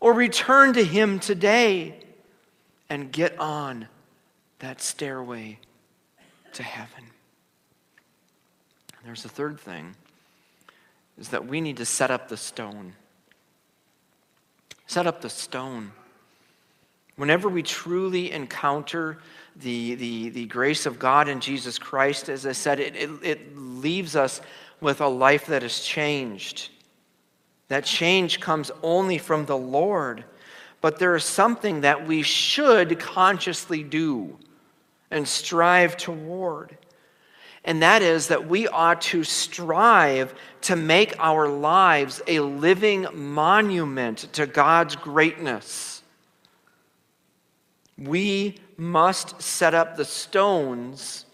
or 0.00 0.12
return 0.12 0.74
to 0.74 0.84
Him 0.84 1.18
today 1.18 1.98
and 2.90 3.10
get 3.10 3.40
on 3.40 3.88
that 4.58 4.82
stairway 4.82 5.58
to 6.52 6.62
heaven? 6.62 7.04
And 8.98 9.06
there's 9.06 9.24
a 9.24 9.30
third 9.30 9.58
thing 9.58 9.96
is 11.18 11.30
that 11.30 11.46
we 11.46 11.62
need 11.62 11.78
to 11.78 11.86
set 11.86 12.10
up 12.10 12.28
the 12.28 12.36
stone. 12.36 12.92
Set 14.86 15.06
up 15.06 15.22
the 15.22 15.30
stone. 15.30 15.92
Whenever 17.20 17.50
we 17.50 17.62
truly 17.62 18.32
encounter 18.32 19.18
the, 19.56 19.94
the, 19.96 20.30
the 20.30 20.46
grace 20.46 20.86
of 20.86 20.98
God 20.98 21.28
in 21.28 21.38
Jesus 21.38 21.78
Christ, 21.78 22.30
as 22.30 22.46
I 22.46 22.52
said, 22.52 22.80
it, 22.80 22.96
it, 22.96 23.10
it 23.22 23.58
leaves 23.58 24.16
us 24.16 24.40
with 24.80 25.02
a 25.02 25.06
life 25.06 25.44
that 25.48 25.62
is 25.62 25.80
changed. 25.80 26.70
That 27.68 27.84
change 27.84 28.40
comes 28.40 28.70
only 28.82 29.18
from 29.18 29.44
the 29.44 29.58
Lord. 29.58 30.24
But 30.80 30.98
there 30.98 31.14
is 31.14 31.24
something 31.24 31.82
that 31.82 32.06
we 32.06 32.22
should 32.22 32.98
consciously 32.98 33.82
do 33.82 34.38
and 35.10 35.28
strive 35.28 35.98
toward. 35.98 36.74
And 37.66 37.82
that 37.82 38.00
is 38.00 38.28
that 38.28 38.48
we 38.48 38.66
ought 38.66 39.02
to 39.02 39.24
strive 39.24 40.34
to 40.62 40.74
make 40.74 41.14
our 41.18 41.50
lives 41.50 42.22
a 42.26 42.40
living 42.40 43.06
monument 43.12 44.32
to 44.32 44.46
God's 44.46 44.96
greatness. 44.96 45.89
We 48.00 48.56
must 48.76 49.40
set 49.42 49.74
up 49.74 49.96
the 49.96 50.04
stones 50.04 51.26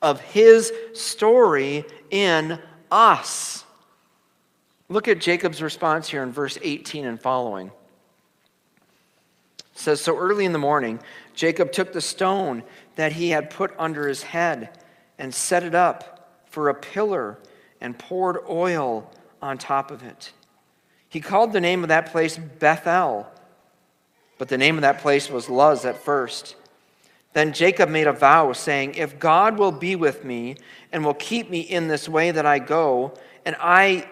of 0.00 0.20
His 0.20 0.72
story 0.94 1.84
in 2.10 2.60
us. 2.90 3.64
Look 4.88 5.08
at 5.08 5.18
Jacob's 5.18 5.60
response 5.60 6.08
here 6.08 6.22
in 6.22 6.30
verse 6.30 6.58
18 6.62 7.06
and 7.06 7.20
following. 7.20 7.72
It 9.58 9.78
says, 9.78 10.00
So 10.00 10.16
early 10.16 10.44
in 10.44 10.52
the 10.52 10.58
morning, 10.58 11.00
Jacob 11.34 11.72
took 11.72 11.92
the 11.92 12.00
stone 12.00 12.62
that 12.94 13.12
he 13.12 13.30
had 13.30 13.50
put 13.50 13.74
under 13.78 14.06
his 14.06 14.22
head 14.22 14.78
and 15.18 15.34
set 15.34 15.64
it 15.64 15.74
up 15.74 16.40
for 16.46 16.68
a 16.68 16.74
pillar 16.74 17.38
and 17.80 17.98
poured 17.98 18.38
oil 18.48 19.10
on 19.42 19.58
top 19.58 19.90
of 19.90 20.02
it. 20.02 20.32
He 21.08 21.20
called 21.20 21.52
the 21.52 21.60
name 21.60 21.82
of 21.82 21.88
that 21.88 22.12
place 22.12 22.38
Bethel, 22.38 23.26
but 24.38 24.48
the 24.48 24.58
name 24.58 24.76
of 24.76 24.82
that 24.82 25.00
place 25.00 25.30
was 25.30 25.48
Luz 25.48 25.84
at 25.84 25.98
first. 25.98 26.56
Then 27.32 27.52
Jacob 27.52 27.88
made 27.88 28.06
a 28.06 28.12
vow, 28.12 28.52
saying, 28.52 28.94
If 28.94 29.18
God 29.18 29.58
will 29.58 29.72
be 29.72 29.94
with 29.94 30.24
me 30.24 30.56
and 30.92 31.04
will 31.04 31.14
keep 31.14 31.50
me 31.50 31.60
in 31.60 31.88
this 31.88 32.08
way 32.08 32.30
that 32.30 32.46
I 32.46 32.58
go, 32.58 33.12
and 33.44 33.56
I 33.60 34.08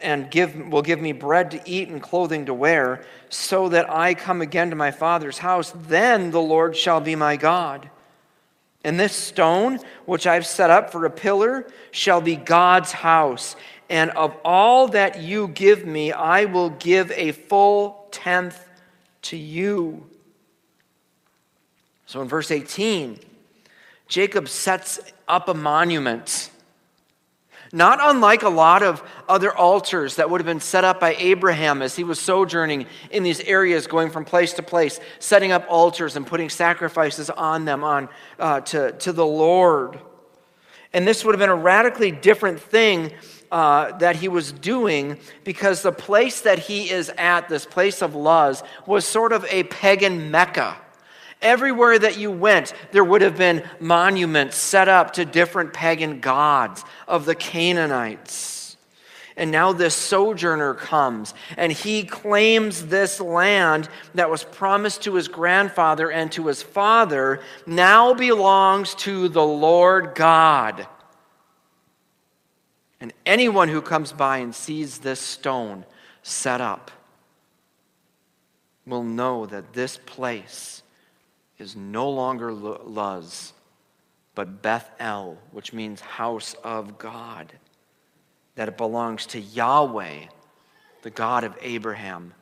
and 0.00 0.30
give, 0.30 0.54
will 0.68 0.82
give 0.82 1.00
me 1.00 1.12
bread 1.12 1.50
to 1.52 1.60
eat 1.64 1.88
and 1.88 2.02
clothing 2.02 2.46
to 2.46 2.54
wear, 2.54 3.04
so 3.28 3.68
that 3.70 3.90
I 3.90 4.14
come 4.14 4.42
again 4.42 4.70
to 4.70 4.76
my 4.76 4.90
father's 4.90 5.38
house, 5.38 5.72
then 5.74 6.30
the 6.30 6.40
Lord 6.40 6.76
shall 6.76 7.00
be 7.00 7.16
my 7.16 7.36
God. 7.36 7.90
And 8.84 8.98
this 8.98 9.14
stone, 9.14 9.78
which 10.06 10.26
I've 10.26 10.46
set 10.46 10.70
up 10.70 10.90
for 10.90 11.04
a 11.04 11.10
pillar, 11.10 11.66
shall 11.90 12.20
be 12.20 12.36
God's 12.36 12.92
house. 12.92 13.56
And 13.88 14.10
of 14.12 14.36
all 14.44 14.88
that 14.88 15.20
you 15.20 15.48
give 15.48 15.84
me, 15.86 16.12
I 16.12 16.46
will 16.46 16.70
give 16.70 17.10
a 17.12 17.32
full 17.32 18.06
tenth 18.10 18.66
to 19.22 19.36
you. 19.36 20.06
So 22.06 22.22
in 22.22 22.28
verse 22.28 22.50
18, 22.50 23.18
Jacob 24.08 24.48
sets 24.48 24.98
up 25.28 25.48
a 25.48 25.54
monument 25.54 26.50
not 27.72 28.00
unlike 28.02 28.42
a 28.42 28.48
lot 28.48 28.82
of 28.82 29.02
other 29.28 29.56
altars 29.56 30.16
that 30.16 30.28
would 30.28 30.40
have 30.40 30.46
been 30.46 30.60
set 30.60 30.82
up 30.82 30.98
by 30.98 31.14
Abraham 31.14 31.82
as 31.82 31.94
he 31.94 32.02
was 32.02 32.18
sojourning 32.18 32.86
in 33.12 33.22
these 33.22 33.40
areas, 33.40 33.86
going 33.86 34.10
from 34.10 34.24
place 34.24 34.54
to 34.54 34.62
place, 34.62 34.98
setting 35.20 35.52
up 35.52 35.64
altars 35.68 36.16
and 36.16 36.26
putting 36.26 36.48
sacrifices 36.48 37.30
on 37.30 37.64
them 37.64 37.84
on, 37.84 38.08
uh, 38.40 38.60
to, 38.62 38.92
to 38.92 39.12
the 39.12 39.26
Lord. 39.26 40.00
And 40.92 41.06
this 41.06 41.24
would 41.24 41.32
have 41.32 41.38
been 41.38 41.48
a 41.48 41.54
radically 41.54 42.10
different 42.10 42.60
thing 42.60 43.12
uh, 43.50 43.96
that 43.98 44.16
he 44.16 44.28
was 44.28 44.52
doing 44.52 45.18
because 45.44 45.82
the 45.82 45.92
place 45.92 46.42
that 46.42 46.58
he 46.58 46.90
is 46.90 47.10
at, 47.18 47.48
this 47.48 47.66
place 47.66 48.02
of 48.02 48.14
Luz, 48.14 48.62
was 48.86 49.04
sort 49.04 49.32
of 49.32 49.44
a 49.50 49.64
pagan 49.64 50.30
Mecca. 50.30 50.76
Everywhere 51.42 51.98
that 51.98 52.18
you 52.18 52.30
went, 52.30 52.74
there 52.92 53.04
would 53.04 53.22
have 53.22 53.36
been 53.36 53.68
monuments 53.80 54.56
set 54.56 54.88
up 54.88 55.14
to 55.14 55.24
different 55.24 55.72
pagan 55.72 56.20
gods 56.20 56.84
of 57.08 57.24
the 57.24 57.34
Canaanites. 57.34 58.60
And 59.36 59.50
now 59.50 59.72
this 59.72 59.94
sojourner 59.94 60.74
comes 60.74 61.32
and 61.56 61.72
he 61.72 62.04
claims 62.04 62.86
this 62.86 63.20
land 63.20 63.88
that 64.14 64.28
was 64.28 64.44
promised 64.44 65.04
to 65.04 65.14
his 65.14 65.28
grandfather 65.28 66.10
and 66.10 66.30
to 66.32 66.48
his 66.48 66.62
father 66.62 67.40
now 67.66 68.12
belongs 68.12 68.94
to 68.96 69.28
the 69.30 69.42
Lord 69.42 70.14
God. 70.14 70.86
And 73.00 73.12
anyone 73.24 73.68
who 73.68 73.80
comes 73.80 74.12
by 74.12 74.38
and 74.38 74.54
sees 74.54 74.98
this 74.98 75.20
stone 75.20 75.86
set 76.22 76.60
up 76.60 76.90
will 78.86 79.02
know 79.02 79.46
that 79.46 79.72
this 79.72 79.96
place 79.96 80.82
is 81.58 81.76
no 81.76 82.10
longer 82.10 82.52
Luz, 82.52 83.52
but 84.34 84.62
Bethel, 84.62 85.38
which 85.52 85.72
means 85.72 86.00
house 86.00 86.54
of 86.64 86.98
God. 86.98 87.52
That 88.56 88.68
it 88.68 88.76
belongs 88.76 89.26
to 89.26 89.40
Yahweh, 89.40 90.24
the 91.02 91.10
God 91.10 91.44
of 91.44 91.56
Abraham, 91.62 92.34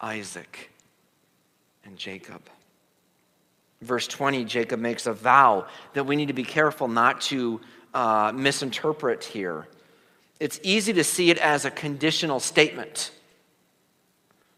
Isaac, 0.00 0.70
and 1.84 1.96
Jacob. 1.96 2.42
Verse 3.82 4.06
20, 4.06 4.44
Jacob 4.44 4.80
makes 4.80 5.06
a 5.06 5.12
vow 5.12 5.66
that 5.94 6.04
we 6.04 6.16
need 6.16 6.28
to 6.28 6.34
be 6.34 6.44
careful 6.44 6.88
not 6.88 7.20
to 7.22 7.60
uh, 7.92 8.32
misinterpret 8.34 9.24
here. 9.24 9.66
It's 10.42 10.58
easy 10.64 10.92
to 10.94 11.04
see 11.04 11.30
it 11.30 11.38
as 11.38 11.64
a 11.64 11.70
conditional 11.70 12.40
statement. 12.40 13.12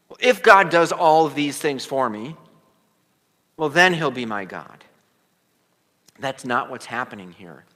Well, 0.09 0.17
If 0.19 0.43
God 0.43 0.71
does 0.71 0.93
all 0.93 1.27
of 1.27 1.35
these 1.35 1.59
things 1.59 1.85
for 1.85 2.09
me, 2.09 2.37
well, 3.59 3.69
then 3.69 3.93
he'll 3.93 4.11
be 4.11 4.25
my 4.25 4.47
God. 4.47 4.83
That's 6.19 6.43
not 6.43 6.71
what's 6.71 6.87
happening 6.87 7.33
here. 7.33 7.67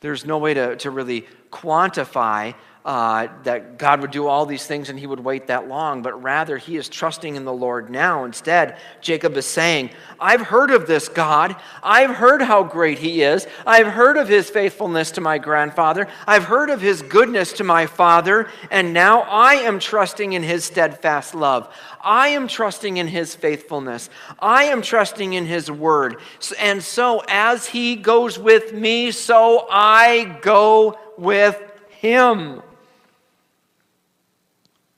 There's 0.00 0.26
no 0.26 0.36
way 0.36 0.52
to, 0.52 0.76
to 0.76 0.90
really 0.90 1.26
quantify 1.54 2.54
uh, 2.84 3.28
that 3.44 3.78
God 3.78 4.02
would 4.02 4.10
do 4.10 4.26
all 4.26 4.44
these 4.44 4.66
things 4.66 4.90
and 4.90 4.98
he 4.98 5.06
would 5.06 5.20
wait 5.20 5.46
that 5.46 5.68
long, 5.68 6.02
but 6.02 6.22
rather 6.22 6.58
he 6.58 6.76
is 6.76 6.86
trusting 6.86 7.34
in 7.34 7.46
the 7.46 7.52
Lord 7.52 7.88
now. 7.88 8.24
Instead, 8.24 8.76
Jacob 9.00 9.38
is 9.38 9.46
saying, 9.46 9.88
I've 10.20 10.42
heard 10.42 10.70
of 10.70 10.86
this 10.86 11.08
God. 11.08 11.56
I've 11.82 12.10
heard 12.10 12.42
how 12.42 12.62
great 12.62 12.98
he 12.98 13.22
is. 13.22 13.46
I've 13.66 13.86
heard 13.86 14.18
of 14.18 14.28
his 14.28 14.50
faithfulness 14.50 15.12
to 15.12 15.22
my 15.22 15.38
grandfather. 15.38 16.08
I've 16.26 16.44
heard 16.44 16.68
of 16.68 16.82
his 16.82 17.00
goodness 17.00 17.54
to 17.54 17.64
my 17.64 17.86
father, 17.86 18.50
and 18.70 18.92
now 18.92 19.22
I 19.22 19.54
am 19.54 19.78
trusting 19.78 20.34
in 20.34 20.42
his 20.42 20.66
steadfast 20.66 21.34
love. 21.34 21.74
I 22.02 22.28
am 22.28 22.48
trusting 22.48 22.98
in 22.98 23.06
his 23.06 23.34
faithfulness. 23.34 24.10
I 24.38 24.64
am 24.64 24.82
trusting 24.82 25.32
in 25.32 25.46
his 25.46 25.70
word. 25.70 26.18
And 26.58 26.82
so, 26.82 27.22
as 27.28 27.64
he 27.64 27.96
goes 27.96 28.38
with 28.38 28.74
me, 28.74 29.10
so 29.10 29.66
I 29.70 30.38
go 30.42 30.98
with 31.18 31.60
him. 31.90 32.62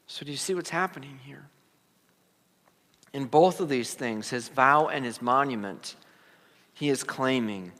So, 0.07 0.25
do 0.25 0.31
you 0.31 0.37
see 0.37 0.55
what's 0.55 0.71
happening 0.71 1.19
here? 1.25 1.45
In 3.13 3.27
both 3.27 3.61
of 3.61 3.69
these 3.69 3.95
things, 3.95 4.31
his 4.31 4.49
vow 4.49 4.89
and 4.89 5.05
his 5.05 5.21
monument, 5.23 5.97
he 6.75 6.89
is 6.89 7.03
claiming 7.03 7.73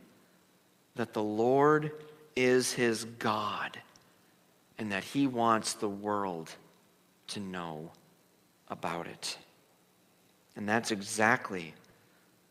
that 0.95 1.13
the 1.13 1.23
Lord 1.23 1.93
is 2.35 2.73
his 2.73 3.05
God 3.05 3.79
and 4.79 4.93
that 4.93 5.05
he 5.05 5.27
wants 5.27 5.75
the 5.75 5.89
world 5.89 6.51
to 7.29 7.41
know 7.41 7.91
about 8.69 9.07
it. 9.07 9.39
And 10.57 10.69
that's 10.69 10.91
exactly 10.91 11.75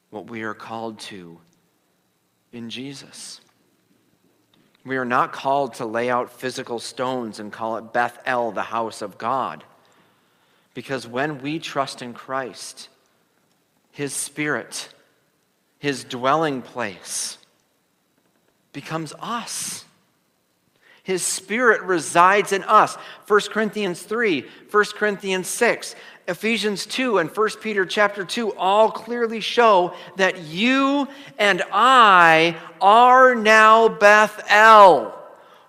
what 0.09 0.29
we 0.29 0.43
are 0.43 0.53
called 0.53 0.99
to 0.99 1.39
in 2.51 2.69
Jesus. 2.69 3.41
We 4.85 4.97
are 4.97 5.05
not 5.05 5.33
called 5.33 5.73
to 5.75 5.85
lay 5.85 6.09
out 6.09 6.31
physical 6.31 6.79
stones 6.79 7.39
and 7.39 7.51
call 7.51 7.77
it 7.77 7.91
Bethel, 7.91 8.51
the 8.51 8.61
house 8.61 9.01
of 9.01 9.17
God. 9.17 9.63
Because 10.75 11.07
when 11.07 11.41
we 11.41 11.57
trust 11.57 12.03
in 12.03 12.13
Christ, 12.13 12.89
His 13.91 14.13
Spirit, 14.13 14.89
His 15.79 16.03
dwelling 16.03 16.61
place, 16.61 17.39
becomes 18.73 19.13
us. 19.19 19.85
His 21.01 21.23
Spirit 21.23 21.81
resides 21.81 22.51
in 22.51 22.63
us. 22.63 22.95
1 23.27 23.41
Corinthians 23.51 24.01
3, 24.01 24.45
1 24.69 24.85
Corinthians 24.95 25.47
6, 25.47 25.95
Ephesians 26.27 26.87
2, 26.87 27.19
and 27.19 27.29
1 27.29 27.49
Peter 27.61 27.85
chapter 27.85 28.25
2 28.25 28.55
all 28.55 28.89
clearly 28.89 29.39
show 29.39 29.93
that 30.15 30.39
you 30.39 31.07
and 31.37 31.61
I 31.71 32.55
are 32.81 33.35
now 33.35 33.89
Bethel. 33.89 35.13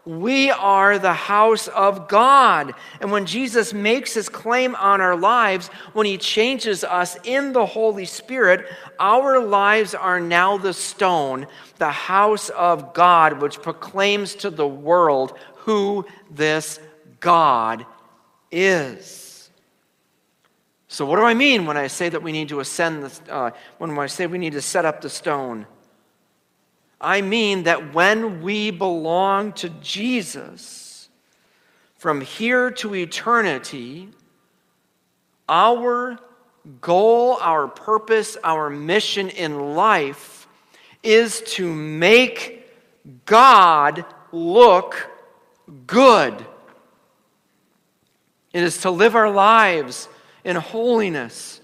We 0.07 0.53
are 0.53 0.99
the 0.99 1.13
house 1.13 1.67
of 1.67 2.07
God. 2.09 2.75
And 3.01 3.11
when 3.11 3.27
Jesus 3.27 3.75
makes 3.75 4.15
his 4.15 4.29
claim 4.29 4.77
on 4.77 5.01
our 5.01 5.17
lives, 5.17 5.67
when 5.95 6.07
he 6.07 6.17
changes 6.17 6.85
us 6.85 7.19
in 7.25 7.53
the 7.53 7.67
Holy 7.67 8.05
Spirit, 8.05 8.67
our 9.01 9.41
lives 9.41 9.95
are 9.95 10.21
now 10.21 10.59
the 10.59 10.73
stone, 10.73 11.49
the 11.79 11.91
house 11.91 12.51
of 12.51 12.95
God, 12.95 13.43
which 13.43 13.61
proclaims 13.61 14.37
to 14.37 14.49
the 14.49 14.67
world 14.67 15.37
who 15.57 16.07
this 16.31 16.79
God 17.19 17.85
is. 18.53 19.26
So, 20.89 21.05
what 21.05 21.17
do 21.17 21.23
I 21.23 21.35
mean 21.35 21.67
when 21.67 21.77
I 21.77 21.89
say 21.89 22.09
that 22.09 22.23
we 22.23 22.33
need 22.33 22.49
to 22.51 22.61
ascend, 22.61 23.03
the, 23.03 23.33
uh, 23.33 23.51
when 23.79 23.99
I 23.99 24.07
say 24.07 24.27
we 24.27 24.39
need 24.39 24.53
to 24.53 24.63
set 24.63 24.85
up 24.85 25.01
the 25.01 25.11
stone? 25.11 25.67
I 27.01 27.21
mean 27.21 27.65
that 27.65 27.93
when 27.93 28.43
we 28.43 28.71
belong 28.71 29.53
to 29.55 29.69
Jesus, 29.69 31.09
from 31.97 32.21
here 32.21 32.71
to 32.71 32.95
eternity, 32.95 34.09
our 35.49 36.19
goal, 36.81 37.39
our 37.41 37.69
purpose, 37.69 38.37
our 38.43 38.71
mission 38.71 39.29
in 39.29 39.75
life 39.75 40.47
is 41.03 41.41
to 41.43 41.73
make 41.73 42.69
God 43.25 44.05
look 44.33 45.11
good. 45.87 46.45
It 48.53 48.63
is 48.63 48.79
to 48.79 48.91
live 48.91 49.15
our 49.15 49.31
lives 49.31 50.09
in 50.47 50.57
holiness. 50.57 51.61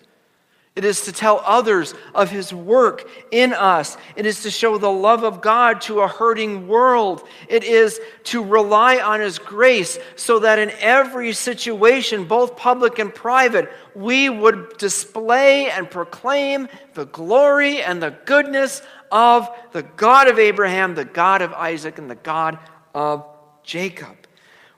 It 0.74 0.84
is 0.86 1.02
to 1.02 1.12
tell 1.12 1.42
others 1.44 1.94
of 2.14 2.30
His 2.30 2.52
work 2.52 3.06
in 3.30 3.52
us. 3.52 3.98
It 4.16 4.24
is 4.24 4.42
to 4.42 4.50
show 4.50 4.78
the 4.78 4.90
love 4.90 5.22
of 5.22 5.42
God 5.42 5.82
to 5.82 6.00
a 6.00 6.08
hurting 6.08 6.66
world. 6.66 7.22
It 7.48 7.62
is 7.62 8.00
to 8.24 8.42
rely 8.42 8.96
on 8.98 9.20
His 9.20 9.38
grace 9.38 9.98
so 10.16 10.38
that 10.40 10.58
in 10.58 10.70
every 10.80 11.34
situation, 11.34 12.24
both 12.24 12.56
public 12.56 12.98
and 12.98 13.14
private, 13.14 13.70
we 13.94 14.30
would 14.30 14.78
display 14.78 15.70
and 15.70 15.90
proclaim 15.90 16.68
the 16.94 17.04
glory 17.04 17.82
and 17.82 18.02
the 18.02 18.16
goodness 18.24 18.80
of 19.10 19.48
the 19.72 19.82
God 19.82 20.26
of 20.26 20.38
Abraham, 20.38 20.94
the 20.94 21.04
God 21.04 21.42
of 21.42 21.52
Isaac, 21.52 21.98
and 21.98 22.10
the 22.10 22.14
God 22.14 22.58
of 22.94 23.26
Jacob. 23.62 24.21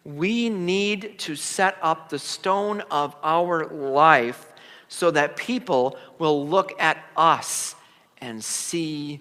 We 0.05 0.51
need 0.51 1.19
to 1.21 1.35
set 1.35 1.77
up 1.81 2.11
the 2.11 2.19
stone 2.19 2.83
of 2.91 3.17
our 3.23 3.67
life 3.67 4.53
so 4.89 5.11
that 5.11 5.37
people 5.37 5.97
will 6.19 6.47
look 6.47 6.73
at 6.79 7.03
us 7.17 7.75
and 8.19 8.45
see 8.45 9.21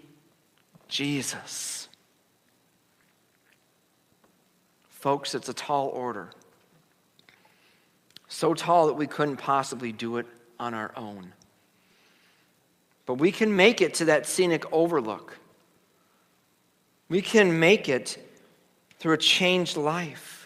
Jesus. 0.89 1.87
Folks, 4.89 5.33
it's 5.35 5.49
a 5.49 5.53
tall 5.53 5.87
order. 5.87 6.29
So 8.27 8.53
tall 8.53 8.87
that 8.87 8.93
we 8.93 9.07
couldn't 9.07 9.37
possibly 9.37 9.91
do 9.91 10.17
it 10.17 10.25
on 10.59 10.73
our 10.73 10.91
own. 10.97 11.33
But 13.05 13.15
we 13.15 13.31
can 13.31 13.55
make 13.55 13.81
it 13.81 13.93
to 13.95 14.05
that 14.05 14.25
scenic 14.25 14.71
overlook. 14.71 15.37
We 17.09 17.21
can 17.21 17.59
make 17.59 17.89
it 17.89 18.17
through 18.97 19.13
a 19.13 19.17
changed 19.17 19.77
life 19.77 20.42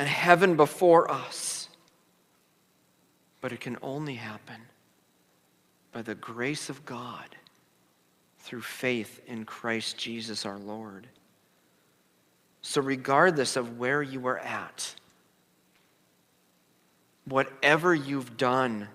and 0.00 0.08
heaven 0.08 0.56
before 0.56 1.10
us. 1.10 1.68
But 3.42 3.52
it 3.52 3.60
can 3.60 3.76
only 3.82 4.14
happen 4.14 4.62
by 5.92 6.00
the 6.00 6.14
grace 6.14 6.70
of 6.70 6.86
God 6.86 7.36
through 8.38 8.62
faith 8.62 9.20
in 9.26 9.44
Christ 9.44 9.98
Jesus 9.98 10.46
our 10.46 10.58
Lord. 10.58 11.06
So, 12.62 12.80
regardless 12.80 13.56
of 13.56 13.78
where 13.78 14.02
you 14.02 14.26
are 14.26 14.38
at, 14.38 14.94
whatever 17.26 17.94
you've 17.94 18.38
done, 18.38 18.88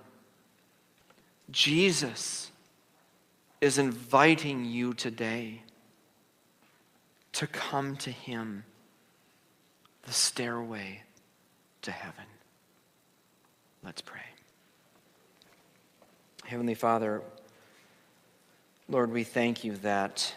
Jesus 1.52 2.50
is 3.62 3.78
inviting 3.78 4.65
you 4.65 4.96
today 4.96 5.62
to 7.34 7.46
come 7.46 7.96
to 7.98 8.10
Him, 8.10 8.63
the 10.06 10.13
stairway 10.13 11.02
to 11.82 11.91
heaven. 11.91 12.26
Let's 13.84 14.02
pray. 14.02 14.22
Heavenly 16.46 16.76
Father, 16.76 17.22
Lord, 18.88 19.12
we 19.12 19.24
thank 19.24 19.63
you 19.63 19.78
that 19.78 20.34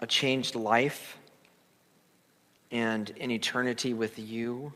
a 0.00 0.06
changed 0.06 0.54
life 0.54 1.18
and 2.70 3.12
an 3.20 3.30
eternity 3.30 3.94
with 3.94 4.18
you 4.18 4.72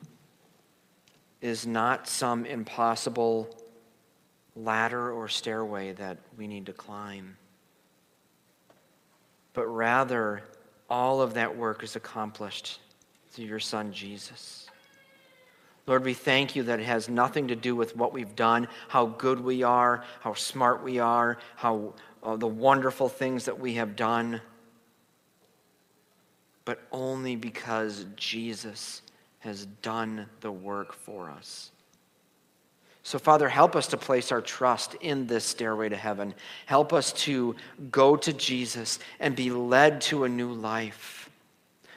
is 1.40 1.66
not 1.66 2.08
some 2.08 2.44
impossible 2.44 3.48
ladder 4.56 5.12
or 5.12 5.28
stairway 5.28 5.92
that 5.92 6.18
we 6.36 6.48
need 6.48 6.66
to 6.66 6.72
climb, 6.72 7.36
but 9.52 9.66
rather 9.66 10.42
all 10.90 11.20
of 11.20 11.34
that 11.34 11.56
work 11.56 11.84
is 11.84 11.94
accomplished 11.94 12.80
through 13.36 13.44
your 13.44 13.60
Son, 13.60 13.92
Jesus. 13.92 14.66
Lord, 15.86 16.04
we 16.04 16.14
thank 16.14 16.56
you 16.56 16.62
that 16.64 16.80
it 16.80 16.86
has 16.86 17.10
nothing 17.10 17.48
to 17.48 17.54
do 17.54 17.76
with 17.76 17.94
what 17.94 18.14
we've 18.14 18.34
done, 18.34 18.66
how 18.88 19.06
good 19.06 19.38
we 19.38 19.62
are, 19.62 20.02
how 20.20 20.32
smart 20.32 20.82
we 20.82 20.98
are, 20.98 21.36
how 21.54 21.92
uh, 22.22 22.36
the 22.36 22.46
wonderful 22.46 23.10
things 23.10 23.44
that 23.44 23.60
we 23.60 23.74
have 23.74 23.94
done, 23.94 24.40
but 26.64 26.80
only 26.90 27.36
because 27.36 28.06
Jesus 28.16 29.02
has 29.40 29.66
done 29.82 30.26
the 30.40 30.50
work 30.50 30.94
for 30.94 31.30
us. 31.30 31.70
So, 33.02 33.18
Father, 33.18 33.50
help 33.50 33.76
us 33.76 33.86
to 33.88 33.98
place 33.98 34.32
our 34.32 34.40
trust 34.40 34.94
in 34.94 35.26
this 35.26 35.44
stairway 35.44 35.90
to 35.90 35.96
heaven. 35.96 36.34
Help 36.64 36.94
us 36.94 37.12
to 37.12 37.54
go 37.90 38.16
to 38.16 38.32
Jesus 38.32 38.98
and 39.20 39.36
be 39.36 39.50
led 39.50 40.00
to 40.00 40.24
a 40.24 40.28
new 40.28 40.52
life. 40.52 41.15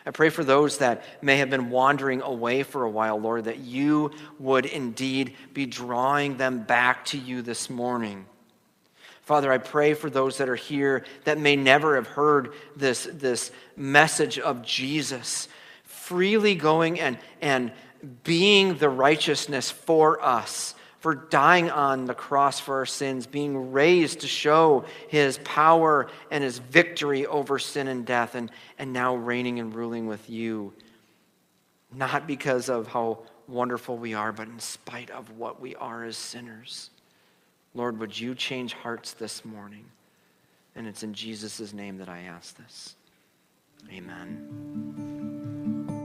I 0.10 0.12
pray 0.12 0.30
for 0.30 0.44
those 0.44 0.80
that 0.80 1.04
may 1.22 1.38
have 1.38 1.52
been 1.52 1.70
wandering 1.70 2.24
away 2.24 2.64
for 2.64 2.84
a 2.84 2.90
while, 2.90 3.22
Lord, 3.22 3.44
that 3.44 3.60
you 3.60 4.10
would 4.40 4.66
indeed 4.66 5.36
be 5.54 5.68
drawing 5.68 6.38
them 6.38 6.64
back 6.64 7.06
to 7.06 7.18
you 7.20 7.44
this 7.44 7.70
morning. 7.70 8.26
Father, 9.22 9.52
I 9.52 9.60
pray 9.60 9.94
for 9.94 10.10
those 10.10 10.40
that 10.40 10.50
are 10.50 10.56
here 10.56 11.06
that 11.26 11.38
may 11.38 11.56
never 11.56 11.94
have 11.94 12.08
heard 12.08 12.54
this, 12.76 13.08
this 13.14 13.52
message 13.78 14.40
of 14.40 14.66
Jesus 14.66 15.48
freely 15.84 16.56
going 16.56 17.00
and, 17.00 17.20
and 17.40 17.72
being 18.24 18.80
the 18.80 18.90
righteousness 18.90 19.70
for 19.70 20.20
us 20.26 20.74
for 21.00 21.16
dying 21.16 21.72
on 21.72 22.06
the 22.06 22.14
cross 22.14 22.60
for 22.60 22.76
our 22.76 22.86
sins, 22.86 23.26
being 23.26 23.72
raised 23.72 24.20
to 24.22 24.28
show 24.28 24.86
his 25.08 25.40
power 25.44 26.08
and 26.30 26.44
his 26.44 26.60
victory 26.60 27.26
over 27.26 27.58
sin 27.58 27.88
and 27.88 28.06
death, 28.06 28.36
and, 28.36 28.52
and 28.78 28.92
now 28.92 29.16
reigning 29.16 29.60
and 29.60 29.74
ruling 29.74 30.08
with 30.08 30.30
you. 30.30 30.74
Not 31.94 32.28
because 32.28 32.70
of 32.70 32.88
how 32.88 33.20
wonderful 33.48 33.98
we 33.98 34.14
are, 34.14 34.32
but 34.32 34.48
in 34.48 34.60
spite 34.60 35.10
of 35.10 35.38
what 35.38 35.60
we 35.62 35.76
are 35.76 36.04
as 36.04 36.18
sinners. 36.18 36.90
Lord, 37.74 37.98
would 38.00 38.20
you 38.20 38.36
change 38.36 38.74
hearts 38.74 39.14
this 39.14 39.46
morning? 39.46 39.86
And 40.76 40.86
it's 40.86 41.04
in 41.04 41.14
Jesus' 41.14 41.74
name 41.74 41.98
that 41.98 42.10
I 42.10 42.20
ask 42.24 42.58
this. 42.58 42.96
Amen. 43.92 45.30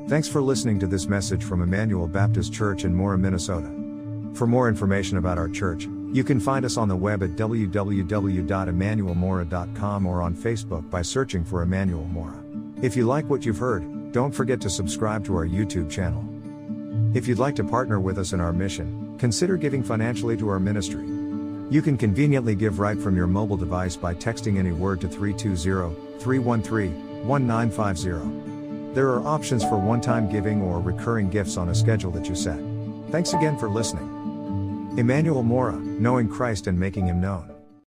Thanks 0.09 0.28
for 0.28 0.40
listening 0.40 0.78
to 0.80 0.87
this 0.87 1.07
message 1.07 1.42
from 1.42 1.62
Emmanuel 1.62 2.07
Baptist 2.07 2.52
Church 2.52 2.85
in 2.85 2.94
Mora, 2.94 3.18
Minnesota. 3.18 3.84
For 4.35 4.47
more 4.49 4.68
information 4.68 5.18
about 5.18 5.38
our 5.38 5.49
church, 5.49 5.87
you 6.12 6.25
can 6.25 6.40
find 6.40 6.64
us 6.64 6.77
on 6.77 6.88
the 6.88 6.97
web 6.97 7.23
at 7.23 7.37
www.emmanuelmora.com 7.37 10.07
or 10.07 10.23
on 10.23 10.35
Facebook 10.35 10.90
by 10.90 11.03
searching 11.03 11.44
for 11.44 11.62
Emmanuel 11.62 12.07
Mora. 12.07 12.42
If 12.83 12.97
you 12.97 13.07
like 13.07 13.31
what 13.31 13.47
you've 13.47 13.59
heard, 13.59 14.11
don't 14.12 14.35
forget 14.35 14.61
to 14.62 14.70
subscribe 14.70 15.25
to 15.27 15.37
our 15.37 15.47
YouTube 15.47 15.88
channel. 15.88 16.25
If 17.16 17.29
you'd 17.29 17.38
like 17.38 17.55
to 17.57 17.64
partner 17.64 18.01
with 18.01 18.18
us 18.18 18.33
in 18.33 18.40
our 18.40 18.53
mission, 18.53 19.16
consider 19.18 19.57
giving 19.57 19.85
financially 19.85 20.37
to 20.38 20.49
our 20.49 20.59
ministry. 20.59 21.05
You 21.70 21.81
can 21.81 21.97
conveniently 21.97 22.57
give 22.57 22.81
right 22.81 22.99
from 22.99 23.16
your 23.16 23.29
mobile 23.29 23.57
device 23.57 23.97
by 23.97 24.14
texting 24.14 24.59
any 24.59 24.73
word 24.73 25.01
to 25.01 25.09
320 25.09 25.94
313 26.20 27.27
1950. 27.27 28.94
There 28.94 29.09
are 29.11 29.27
options 29.27 29.64
for 29.64 29.79
one 29.79 30.01
time 30.01 30.31
giving 30.31 30.61
or 30.61 30.81
recurring 30.81 31.31
gifts 31.31 31.57
on 31.57 31.68
a 31.68 31.75
schedule 31.75 32.11
that 32.12 32.29
you 32.29 32.35
set. 32.35 32.59
Thanks 33.11 33.33
again 33.33 33.59
for 33.59 33.68
listening. 33.68 34.13
Emmanuel 34.96 35.42
Mora, 35.42 35.76
knowing 35.76 36.28
Christ 36.28 36.68
and 36.68 36.78
making 36.78 37.07
him 37.07 37.20
known. 37.20 37.54